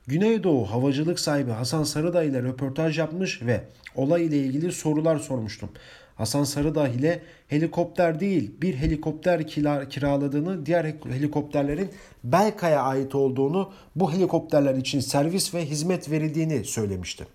[0.06, 3.60] Güneydoğu Havacılık sahibi Hasan Sarıdağ ile röportaj yapmış ve
[3.94, 5.70] olay ile ilgili sorular sormuştum.
[6.16, 9.46] Hasan Sarıdağ ile helikopter değil bir helikopter
[9.90, 11.90] kiraladığını, diğer helikopterlerin
[12.24, 17.26] Belka'ya ait olduğunu, bu helikopterler için servis ve hizmet verildiğini söylemişti.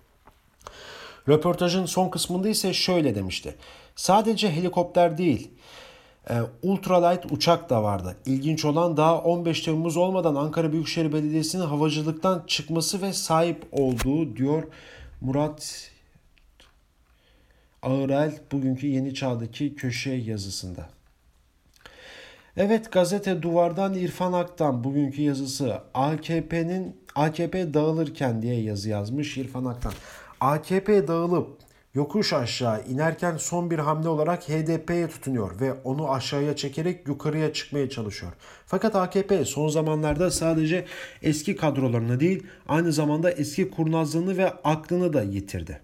[1.28, 3.54] Röportajın son kısmında ise şöyle demişti.
[3.96, 5.50] Sadece helikopter değil,
[6.62, 8.16] ultralight uçak da vardı.
[8.26, 14.62] İlginç olan daha 15 Temmuz olmadan Ankara Büyükşehir Belediyesi'nin havacılıktan çıkması ve sahip olduğu diyor
[15.20, 15.90] Murat
[17.82, 20.88] Ağırel bugünkü Yeni Çağ'daki köşe yazısında.
[22.56, 29.92] Evet gazete Duvar'dan İrfan Aktan bugünkü yazısı AKP'nin AKP dağılırken diye yazı yazmış İrfan Aktan.
[30.40, 37.08] AKP dağılıp yokuş aşağı inerken son bir hamle olarak HDP'ye tutunuyor ve onu aşağıya çekerek
[37.08, 38.32] yukarıya çıkmaya çalışıyor.
[38.66, 40.84] Fakat AKP son zamanlarda sadece
[41.22, 45.80] eski kadrolarını değil aynı zamanda eski kurnazlığını ve aklını da yitirdi.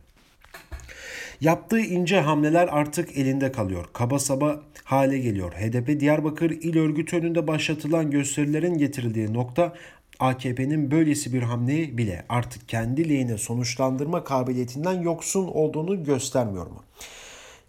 [1.40, 3.84] Yaptığı ince hamleler artık elinde kalıyor.
[3.92, 5.52] Kaba saba hale geliyor.
[5.52, 9.72] HDP Diyarbakır İl Örgütü önünde başlatılan gösterilerin getirildiği nokta
[10.20, 16.82] AKP'nin böylesi bir hamleyi bile artık kendi lehine sonuçlandırma kabiliyetinden yoksun olduğunu göstermiyor mu?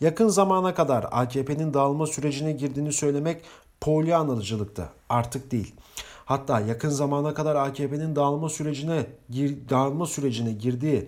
[0.02, 3.42] Yakın zamana kadar AKP'nin dağılma sürecine girdiğini söylemek
[3.82, 4.90] polyanlıcılıktı.
[5.10, 5.74] Artık değil.
[6.26, 11.08] Hatta yakın zamana kadar AKP'nin dağılma sürecine gir, dağılma sürecine girdiği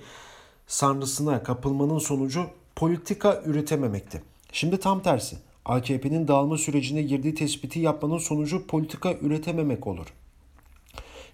[0.68, 2.46] sanrısına kapılmanın sonucu
[2.76, 4.22] politika üretememekti.
[4.52, 5.38] Şimdi tam tersi.
[5.66, 10.08] AKP'nin dağılma sürecine girdiği tespiti yapmanın sonucu politika üretememek olur.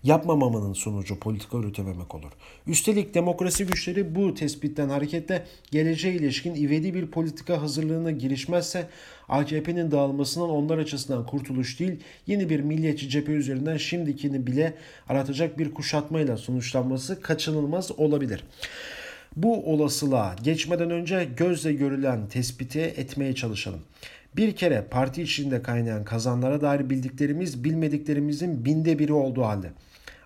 [0.03, 2.31] Yapmamamanın sonucu politika üretememek olur.
[2.67, 8.87] Üstelik demokrasi güçleri bu tespitten hareketle geleceğe ilişkin ivedi bir politika hazırlığına girişmezse
[9.29, 14.73] AKP'nin dağılmasından onlar açısından kurtuluş değil, yeni bir milliyetçi cephe üzerinden şimdikini bile
[15.09, 18.43] aratacak bir kuşatmayla sonuçlanması kaçınılmaz olabilir.
[19.35, 23.81] Bu olasılığa geçmeden önce gözle görülen tespiti etmeye çalışalım.
[24.35, 29.71] Bir kere parti içinde kaynayan kazanlara dair bildiklerimiz bilmediklerimizin binde biri olduğu halde.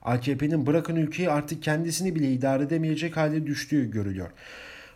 [0.08, 4.30] AKP'nin bırakın ülkeyi artık kendisini bile idare edemeyecek hale düştüğü görülüyor.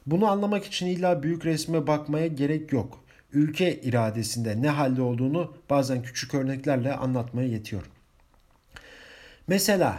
[0.06, 3.04] Bunu anlamak için illa büyük resme bakmaya gerek yok.
[3.34, 7.84] Ülke iradesinde ne halde olduğunu bazen küçük örneklerle anlatmaya yetiyor.
[9.48, 9.98] Mesela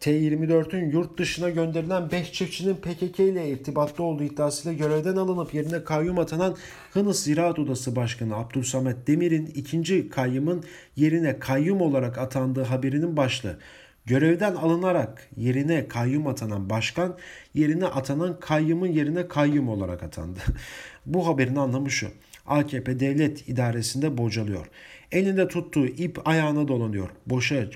[0.00, 6.18] T-24'ün yurt dışına gönderilen 5 çiftçinin PKK ile irtibatlı olduğu iddiasıyla görevden alınıp yerine kayyum
[6.18, 6.56] atanan
[6.92, 10.64] Hınıs Ziraat Odası Başkanı Abdülsamet Demir'in ikinci kayyımın
[10.96, 13.58] yerine kayyum olarak atandığı haberinin başlığı.
[14.06, 17.18] Görevden alınarak yerine kayyum atanan başkan
[17.54, 20.40] yerine atanan kayyumun yerine kayyum olarak atandı.
[21.06, 22.08] Bu haberin anlamı şu.
[22.46, 24.66] AKP devlet idaresinde bocalıyor.
[25.12, 27.10] Elinde tuttuğu ip ayağına dolanıyor.
[27.26, 27.66] Boşa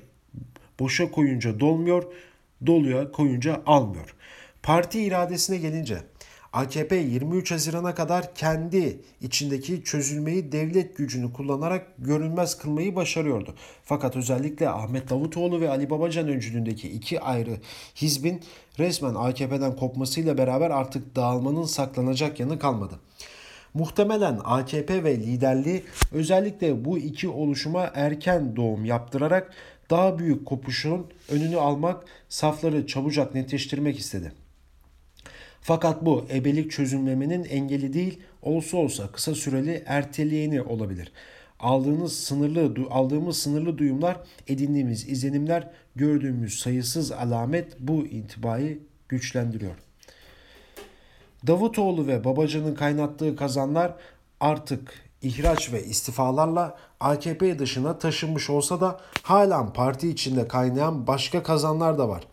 [0.81, 2.05] boşa koyunca dolmuyor,
[2.67, 4.15] doluya koyunca almıyor.
[4.63, 5.99] Parti iradesine gelince
[6.59, 13.55] AKP 23 Haziran'a kadar kendi içindeki çözülmeyi devlet gücünü kullanarak görünmez kılmayı başarıyordu.
[13.85, 17.57] Fakat özellikle Ahmet Davutoğlu ve Ali Babacan öncülüğündeki iki ayrı
[17.97, 18.41] hizbin
[18.79, 22.95] resmen AKP'den kopmasıyla beraber artık dağılmanın saklanacak yanı kalmadı.
[23.75, 29.53] Muhtemelen AKP ve liderliği özellikle bu iki oluşuma erken doğum yaptırarak
[29.91, 34.33] daha büyük kopuşun önünü almak, safları çabucak netleştirmek istedi.
[35.61, 41.13] Fakat bu ebelik çözümlemenin engeli değil, olsa olsa kısa süreli erteleyeni olabilir.
[41.61, 44.17] Aldığınız sınırlı aldığımız sınırlı duyumlar,
[44.47, 49.75] edindiğimiz izlenimler, gördüğümüz sayısız alamet bu intibayı güçlendiriyor.
[51.47, 53.95] Davutoğlu ve Babacan'ın kaynattığı kazanlar
[54.41, 61.99] artık ihraç ve istifalarla AKP dışına taşınmış olsa da halen parti içinde kaynayan başka kazanlar
[61.99, 62.25] da var.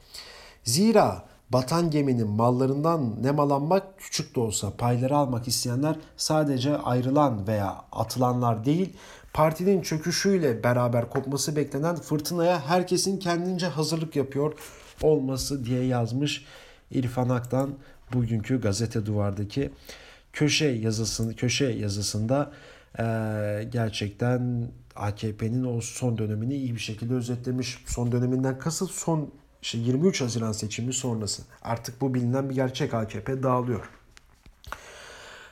[0.63, 8.65] Zira batan geminin mallarından nemalanmak küçük de olsa payları almak isteyenler sadece ayrılan veya atılanlar
[8.65, 8.93] değil,
[9.33, 14.53] partinin çöküşüyle beraber kopması beklenen fırtınaya herkesin kendince hazırlık yapıyor
[15.01, 16.45] olması diye yazmış
[16.91, 17.75] İrfan Ak'tan
[18.13, 19.71] bugünkü gazete duvardaki
[20.33, 22.51] köşe yazısını köşe yazısında
[22.99, 23.03] e,
[23.71, 27.77] gerçekten AKP'nin o son dönemini iyi bir şekilde özetlemiş.
[27.85, 29.31] Son döneminden kasıt son
[29.65, 31.43] işte 23 Haziran seçimi sonrası.
[31.61, 33.89] Artık bu bilinen bir gerçek AKP dağılıyor.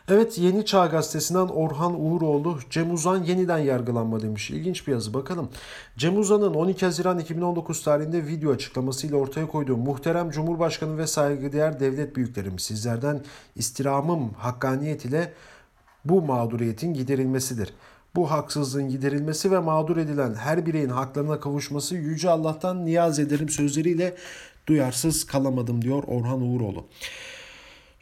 [0.07, 4.51] Evet Yeni Çağ Gazetesi'nden Orhan Uğuroğlu Cem Uzan yeniden yargılanma demiş.
[4.51, 5.49] İlginç bir yazı bakalım.
[5.97, 12.15] Cem Uzan'ın 12 Haziran 2019 tarihinde video açıklamasıyla ortaya koyduğu muhterem Cumhurbaşkanı ve saygıdeğer devlet
[12.15, 13.23] büyüklerim sizlerden
[13.55, 15.33] istirhamım hakkaniyet ile
[16.05, 17.73] bu mağduriyetin giderilmesidir.
[18.15, 24.15] Bu haksızlığın giderilmesi ve mağdur edilen her bireyin haklarına kavuşması Yüce Allah'tan niyaz ederim sözleriyle
[24.67, 26.85] duyarsız kalamadım diyor Orhan Uğuroğlu.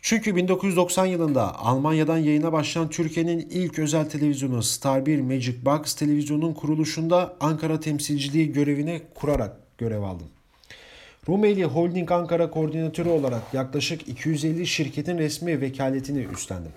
[0.01, 6.53] Çünkü 1990 yılında Almanya'dan yayına başlayan Türkiye'nin ilk özel televizyonu Star 1 Magic Box televizyonun
[6.53, 10.27] kuruluşunda Ankara temsilciliği görevine kurarak görev aldım.
[11.29, 16.71] Rumeli Holding Ankara koordinatörü olarak yaklaşık 250 şirketin resmi vekaletini üstlendim.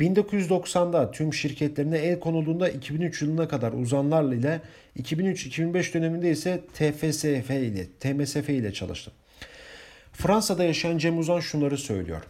[0.00, 4.60] 1990'da tüm şirketlerine el konulduğunda 2003 yılına kadar uzanlarla ile
[4.98, 9.12] 2003-2005 döneminde ise TFSF ile TMSF ile çalıştım.
[10.12, 12.22] Fransa'da yaşayan Cem Uzan şunları söylüyor.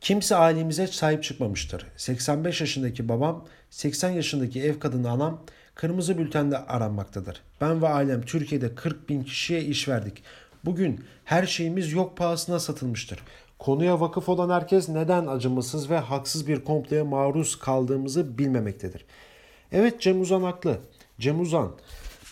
[0.00, 1.86] Kimse ailemize sahip çıkmamıştır.
[1.96, 5.44] 85 yaşındaki babam, 80 yaşındaki ev kadını anam
[5.74, 7.42] kırmızı bültende aranmaktadır.
[7.60, 10.22] Ben ve ailem Türkiye'de 40 bin kişiye iş verdik.
[10.64, 13.18] Bugün her şeyimiz yok pahasına satılmıştır.
[13.60, 19.04] Konuya vakıf olan herkes neden acımasız ve haksız bir kompleye maruz kaldığımızı bilmemektedir.
[19.72, 20.78] Evet Cem Uzan haklı.
[21.18, 21.72] Cem Uzan,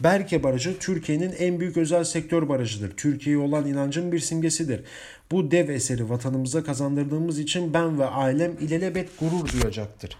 [0.01, 2.97] Berke Barajı Türkiye'nin en büyük özel sektör barajıdır.
[2.97, 4.85] Türkiye'ye olan inancın bir simgesidir.
[5.31, 10.17] Bu dev eseri vatanımıza kazandırdığımız için ben ve ailem ilelebet gurur duyacaktır.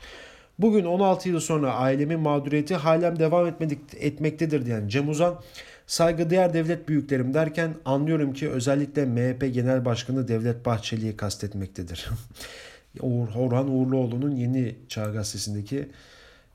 [0.59, 5.41] Bugün 16 yıl sonra ailemin mağduriyeti halem devam etmedik, etmektedir diyen Cem Uzan,
[5.89, 12.09] saygıdeğer devlet büyüklerim derken anlıyorum ki özellikle MHP Genel Başkanı Devlet Bahçeli'yi kastetmektedir.
[13.01, 15.91] Orhan Uğurluoğlu'nun Yeni Çağ Gazetesi'ndeki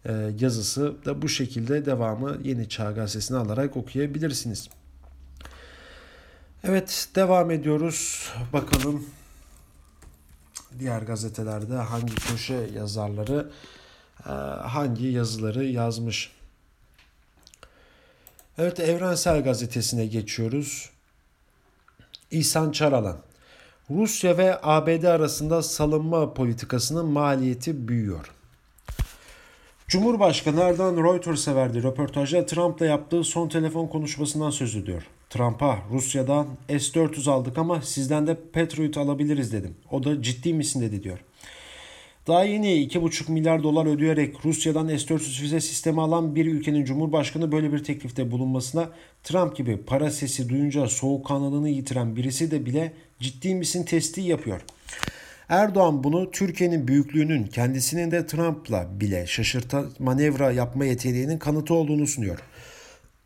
[0.06, 4.70] e, yazısı da bu şekilde devamı Yeni Çağ Gazetesi'ne alarak okuyabilirsiniz.
[6.64, 8.30] Evet devam ediyoruz.
[8.54, 9.06] Bakalım
[10.80, 13.50] diğer gazetelerde hangi köşe yazarları
[14.26, 14.30] e,
[14.68, 16.32] hangi yazıları yazmış.
[18.58, 20.90] Evet Evrensel Gazetesi'ne geçiyoruz.
[22.32, 23.18] İhsan Çaralan.
[23.90, 28.32] Rusya ve ABD arasında salınma politikasının maliyeti büyüyor.
[29.88, 35.04] Cumhurbaşkanı Erdoğan Reuters'a verdiği röportajda Trump'la yaptığı son telefon konuşmasından söz ediyor.
[35.30, 39.76] Trump'a Rusya'dan S-400 aldık ama sizden de Patriot alabiliriz dedim.
[39.92, 41.20] O da ciddi misin dedi diyor.
[42.28, 47.74] Daha yeni 2,5 milyar dolar ödeyerek Rusya'dan S-400 füze sistemi alan bir ülkenin cumhurbaşkanı böyle
[47.74, 48.90] bir teklifte bulunmasına
[49.24, 54.62] Trump gibi para sesi duyunca soğukkanlılığını yitiren birisi de bile ciddi misin testi yapıyor.
[55.50, 62.40] Erdoğan bunu Türkiye'nin büyüklüğünün kendisinin de Trump'la bile şaşırtan manevra yapma yeteneğinin kanıtı olduğunu sunuyor.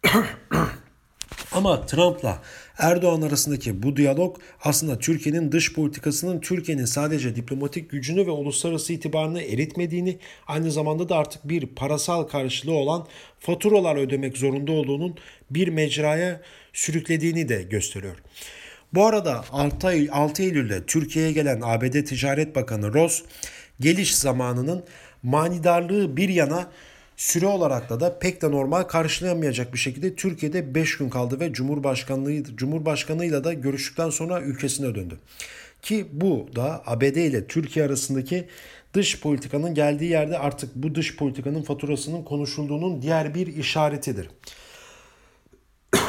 [1.51, 2.41] Ama Trump'la
[2.77, 9.41] Erdoğan arasındaki bu diyalog aslında Türkiye'nin dış politikasının Türkiye'nin sadece diplomatik gücünü ve uluslararası itibarını
[9.41, 10.17] eritmediğini,
[10.47, 13.07] aynı zamanda da artık bir parasal karşılığı olan
[13.39, 15.15] faturalar ödemek zorunda olduğunun
[15.49, 16.41] bir mecraya
[16.73, 18.15] sürüklediğini de gösteriyor.
[18.93, 23.23] Bu arada 6, Eylül, 6 Eylül'de Türkiye'ye gelen ABD Ticaret Bakanı Ross,
[23.79, 24.83] geliş zamanının
[25.23, 26.71] manidarlığı bir yana
[27.17, 31.53] Süre olarak da da pek de normal karşılayamayacak bir şekilde Türkiye'de 5 gün kaldı ve
[31.53, 35.17] Cumhurbaşkanlığı Cumhurbaşkanıyla da görüştükten sonra ülkesine döndü.
[35.81, 38.47] Ki bu da ABD ile Türkiye arasındaki
[38.93, 44.29] dış politikanın geldiği yerde artık bu dış politikanın faturasının konuşulduğunun diğer bir işaretidir.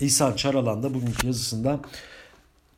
[0.00, 1.80] İhsan Çaralan da bugünkü yazısında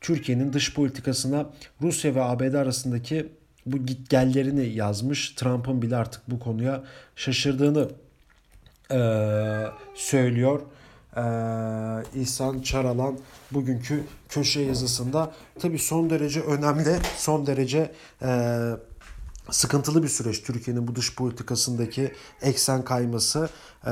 [0.01, 1.49] Türkiye'nin dış politikasına
[1.81, 3.27] Rusya ve ABD arasındaki
[3.65, 5.29] bu gitgellerini yazmış.
[5.31, 6.83] Trump'ın bile artık bu konuya
[7.15, 7.89] şaşırdığını
[8.91, 8.99] e,
[9.95, 10.61] söylüyor.
[11.17, 11.23] E,
[12.19, 13.19] İhsan Çaralan
[13.51, 17.91] bugünkü köşe yazısında tabii son derece önemli, son derece
[18.21, 18.29] e,
[19.51, 22.11] sıkıntılı bir süreç Türkiye'nin bu dış politikasındaki
[22.41, 23.49] eksen kayması
[23.85, 23.91] ee,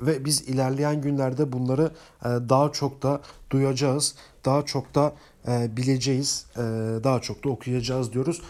[0.00, 1.90] ve biz ilerleyen günlerde bunları
[2.24, 5.12] e, daha çok da duyacağız, daha çok da
[5.46, 6.60] e, bileceğiz, e,
[7.04, 8.42] daha çok da okuyacağız diyoruz.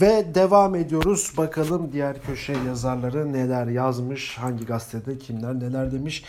[0.00, 1.32] Ve devam ediyoruz.
[1.36, 6.24] Bakalım diğer köşe yazarları neler yazmış, hangi gazetede kimler neler demiş.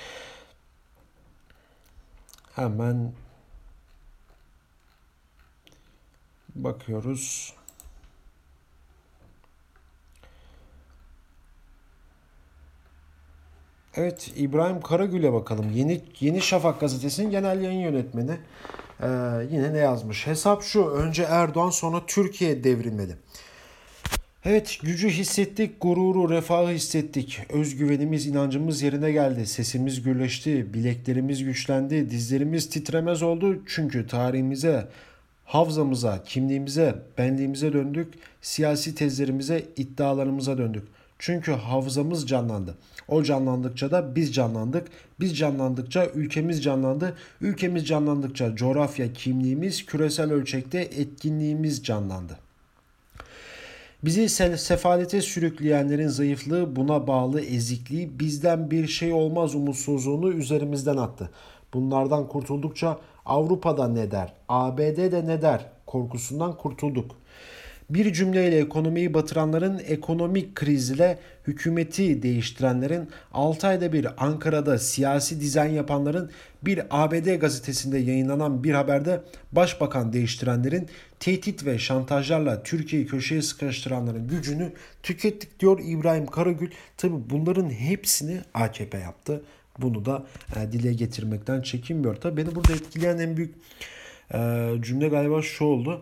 [2.55, 3.11] Hemen
[6.55, 7.53] bakıyoruz.
[13.95, 15.71] Evet İbrahim Karagül'e bakalım.
[15.71, 18.37] Yeni Yeni Şafak gazetesinin genel yayın yönetmeni.
[19.01, 19.07] Ee,
[19.51, 20.27] yine ne yazmış?
[20.27, 20.85] Hesap şu.
[20.85, 23.13] Önce Erdoğan sonra Türkiye devrilmeli.
[24.45, 27.39] Evet gücü hissettik, gururu, refahı hissettik.
[27.49, 29.47] Özgüvenimiz, inancımız yerine geldi.
[29.47, 33.63] Sesimiz gürleşti, bileklerimiz güçlendi, dizlerimiz titremez oldu.
[33.67, 34.87] Çünkü tarihimize,
[35.45, 38.13] havzamıza, kimliğimize, benliğimize döndük.
[38.41, 40.83] Siyasi tezlerimize, iddialarımıza döndük.
[41.19, 42.77] Çünkü hafızamız canlandı.
[43.07, 44.87] O canlandıkça da biz canlandık.
[45.19, 47.15] Biz canlandıkça ülkemiz canlandı.
[47.41, 52.37] Ülkemiz canlandıkça coğrafya kimliğimiz, küresel ölçekte etkinliğimiz canlandı.
[54.03, 61.29] Bizi sefalete sürükleyenlerin zayıflığı, buna bağlı ezikliği, bizden bir şey olmaz umutsuzluğunu üzerimizden attı.
[61.73, 67.26] Bunlardan kurtuldukça Avrupa'da ne der, ABD'de ne der korkusundan kurtulduk.''
[67.89, 76.31] Bir cümleyle ekonomiyi batıranların, ekonomik krizle hükümeti değiştirenlerin, 6 ayda bir Ankara'da siyasi dizayn yapanların,
[76.63, 79.21] bir ABD gazetesinde yayınlanan bir haberde
[79.51, 80.87] başbakan değiştirenlerin,
[81.19, 84.71] tehdit ve şantajlarla Türkiye'yi köşeye sıkıştıranların gücünü
[85.03, 86.71] tükettik diyor İbrahim Karagül.
[86.97, 89.41] Tabi bunların hepsini AKP yaptı.
[89.79, 90.25] Bunu da
[90.55, 92.15] e, dile getirmekten çekinmiyor.
[92.15, 93.55] Tabi beni burada etkileyen en büyük
[94.33, 96.01] e, cümle galiba şu oldu.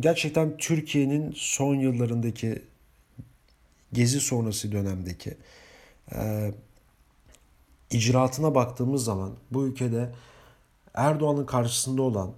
[0.00, 2.62] Gerçekten Türkiye'nin son yıllarındaki
[3.92, 5.36] gezi sonrası dönemdeki
[6.14, 6.52] e,
[7.90, 10.12] icraatına baktığımız zaman bu ülkede
[10.94, 12.32] Erdoğan'ın karşısında olan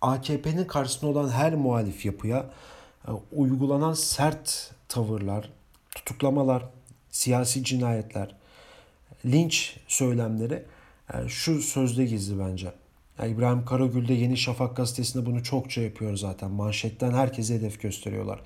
[0.00, 2.50] AKP'nin karşısında olan her muhalif yapıya
[3.08, 5.50] e, uygulanan sert tavırlar,
[5.94, 6.64] tutuklamalar,
[7.10, 8.34] siyasi cinayetler,
[9.26, 10.64] linç söylemleri
[11.14, 12.72] e, şu sözde gizli bence.
[13.20, 16.50] Yani İbrahim Karagül de Yeni Şafak gazetesinde bunu çokça yapıyor zaten.
[16.50, 18.40] Manşetten herkese hedef gösteriyorlar.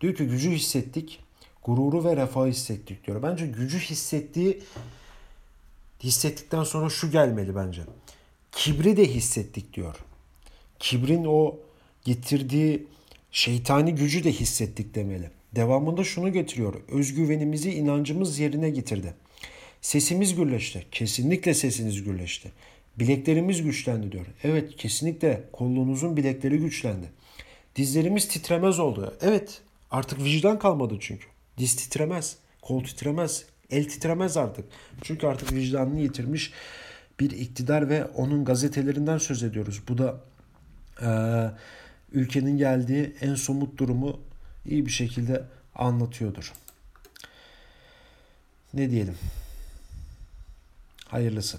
[0.00, 1.20] Diyor ki gücü hissettik,
[1.64, 3.22] gururu ve refahı hissettik diyor.
[3.22, 4.62] Bence gücü hissettiği
[6.02, 7.82] hissettikten sonra şu gelmeli bence.
[8.52, 9.96] Kibri de hissettik diyor.
[10.78, 11.56] Kibrin o
[12.04, 12.86] getirdiği
[13.32, 15.30] şeytani gücü de hissettik demeli.
[15.54, 16.74] Devamında şunu getiriyor.
[16.88, 19.14] Özgüvenimizi, inancımız yerine getirdi.
[19.80, 20.86] Sesimiz gürleşti.
[20.92, 22.52] Kesinlikle sesiniz gürleşti.
[22.98, 24.26] Bileklerimiz güçlendi diyor.
[24.44, 27.10] Evet kesinlikle kolluğunuzun bilekleri güçlendi.
[27.76, 29.14] Dizlerimiz titremez oldu.
[29.20, 31.26] Evet artık vicdan kalmadı çünkü.
[31.58, 34.64] Diz titremez, kol titremez, el titremez artık.
[35.02, 36.52] Çünkü artık vicdanını yitirmiş
[37.20, 39.82] bir iktidar ve onun gazetelerinden söz ediyoruz.
[39.88, 40.20] Bu da
[41.02, 41.10] e,
[42.12, 44.20] ülkenin geldiği en somut durumu
[44.66, 46.52] iyi bir şekilde anlatıyordur.
[48.74, 49.16] Ne diyelim?
[51.06, 51.58] Hayırlısı.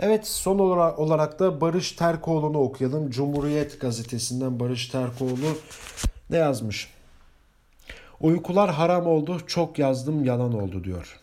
[0.00, 3.10] Evet son olarak da Barış Terkoğlu'nu okuyalım.
[3.10, 5.58] Cumhuriyet gazetesinden Barış Terkoğlu
[6.30, 6.90] ne yazmış?
[8.20, 11.20] Uykular haram oldu, çok yazdım yalan oldu diyor.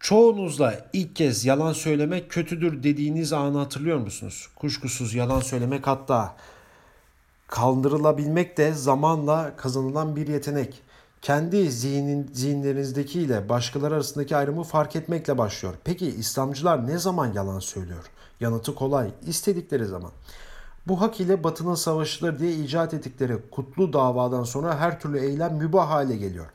[0.00, 4.48] Çoğunuzla ilk kez yalan söylemek kötüdür dediğiniz anı hatırlıyor musunuz?
[4.56, 6.36] Kuşkusuz yalan söylemek hatta
[7.46, 10.82] kaldırılabilmek de zamanla kazanılan bir yetenek
[11.22, 15.74] kendi zihnin, zihinlerinizdeki ile başkaları arasındaki ayrımı fark etmekle başlıyor.
[15.84, 18.04] Peki İslamcılar ne zaman yalan söylüyor?
[18.40, 20.10] Yanıtı kolay, istedikleri zaman.
[20.86, 25.90] Bu hak ile batının savaşıdır diye icat ettikleri kutlu davadan sonra her türlü eylem mübah
[25.90, 26.46] hale geliyor.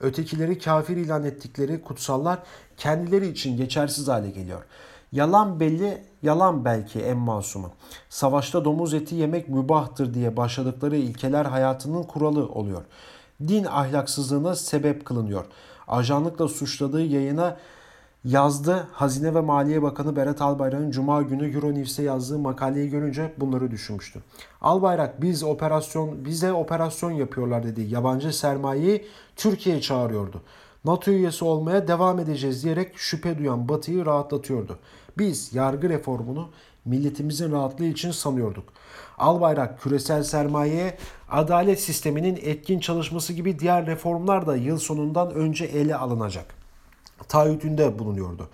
[0.00, 2.38] Ötekileri kafir ilan ettikleri kutsallar
[2.76, 4.62] kendileri için geçersiz hale geliyor.
[5.12, 7.70] Yalan belli, yalan belki en masumu.
[8.08, 12.82] Savaşta domuz eti yemek mübahtır diye başladıkları ilkeler hayatının kuralı oluyor.
[13.48, 15.44] Din ahlaksızlığına sebep kılınıyor.
[15.88, 17.56] Ajanlıkla suçladığı yayına
[18.24, 18.86] yazdı.
[18.92, 24.20] Hazine ve Maliye Bakanı Berat Albayrak'ın Cuma günü Euronews'e yazdığı makaleyi görünce bunları düşünmüştü.
[24.60, 27.80] Albayrak biz operasyon bize operasyon yapıyorlar dedi.
[27.80, 30.42] Yabancı sermayeyi Türkiye'ye çağırıyordu.
[30.84, 34.78] NATO üyesi olmaya devam edeceğiz diyerek şüphe duyan Batı'yı rahatlatıyordu.
[35.18, 36.48] Biz yargı reformunu
[36.88, 38.72] milletimizin rahatlığı için sanıyorduk.
[39.18, 40.98] Albayrak küresel sermayeye
[41.30, 46.54] adalet sisteminin etkin çalışması gibi diğer reformlar da yıl sonundan önce ele alınacak.
[47.28, 48.48] Taahhütünde bulunuyordu.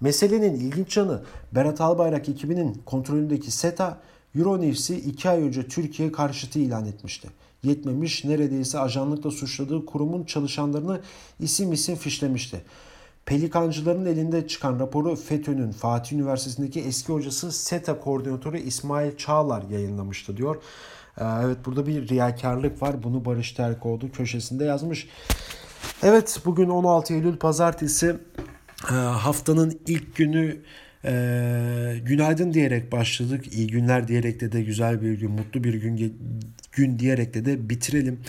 [0.00, 1.22] Meselenin ilginç yanı
[1.52, 3.98] Berat Albayrak ekibinin kontrolündeki SETA
[4.34, 7.28] Euronews'i 2 ay önce Türkiye karşıtı ilan etmişti.
[7.62, 11.00] Yetmemiş neredeyse ajanlıkla suçladığı kurumun çalışanlarını
[11.40, 12.62] isim isim fişlemişti.
[13.28, 20.56] Pelikancıların elinde çıkan raporu FETÖ'nün Fatih Üniversitesi'ndeki eski hocası SETA koordinatörü İsmail Çağlar yayınlamıştı diyor.
[21.20, 23.02] Ee, evet burada bir riyakarlık var.
[23.02, 25.08] Bunu Barış Terkoğlu köşesinde yazmış.
[26.02, 28.16] Evet bugün 16 Eylül pazartesi
[28.90, 30.62] ee, haftanın ilk günü
[31.04, 31.12] e,
[32.02, 33.52] günaydın diyerek başladık.
[33.52, 36.22] İyi günler diyerek de de güzel bir gün, mutlu bir gün
[36.72, 38.20] gün diyerek de de bitirelim.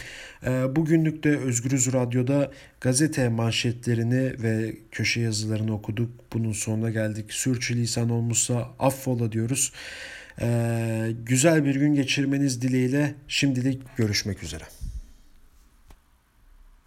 [0.45, 6.09] E, bugünlük de Özgürüz Radyo'da gazete manşetlerini ve köşe yazılarını okuduk.
[6.33, 7.33] Bunun sonuna geldik.
[7.33, 9.73] Sürçülisan olmuşsa affola diyoruz.
[10.41, 14.63] E, güzel bir gün geçirmeniz dileğiyle şimdilik görüşmek üzere.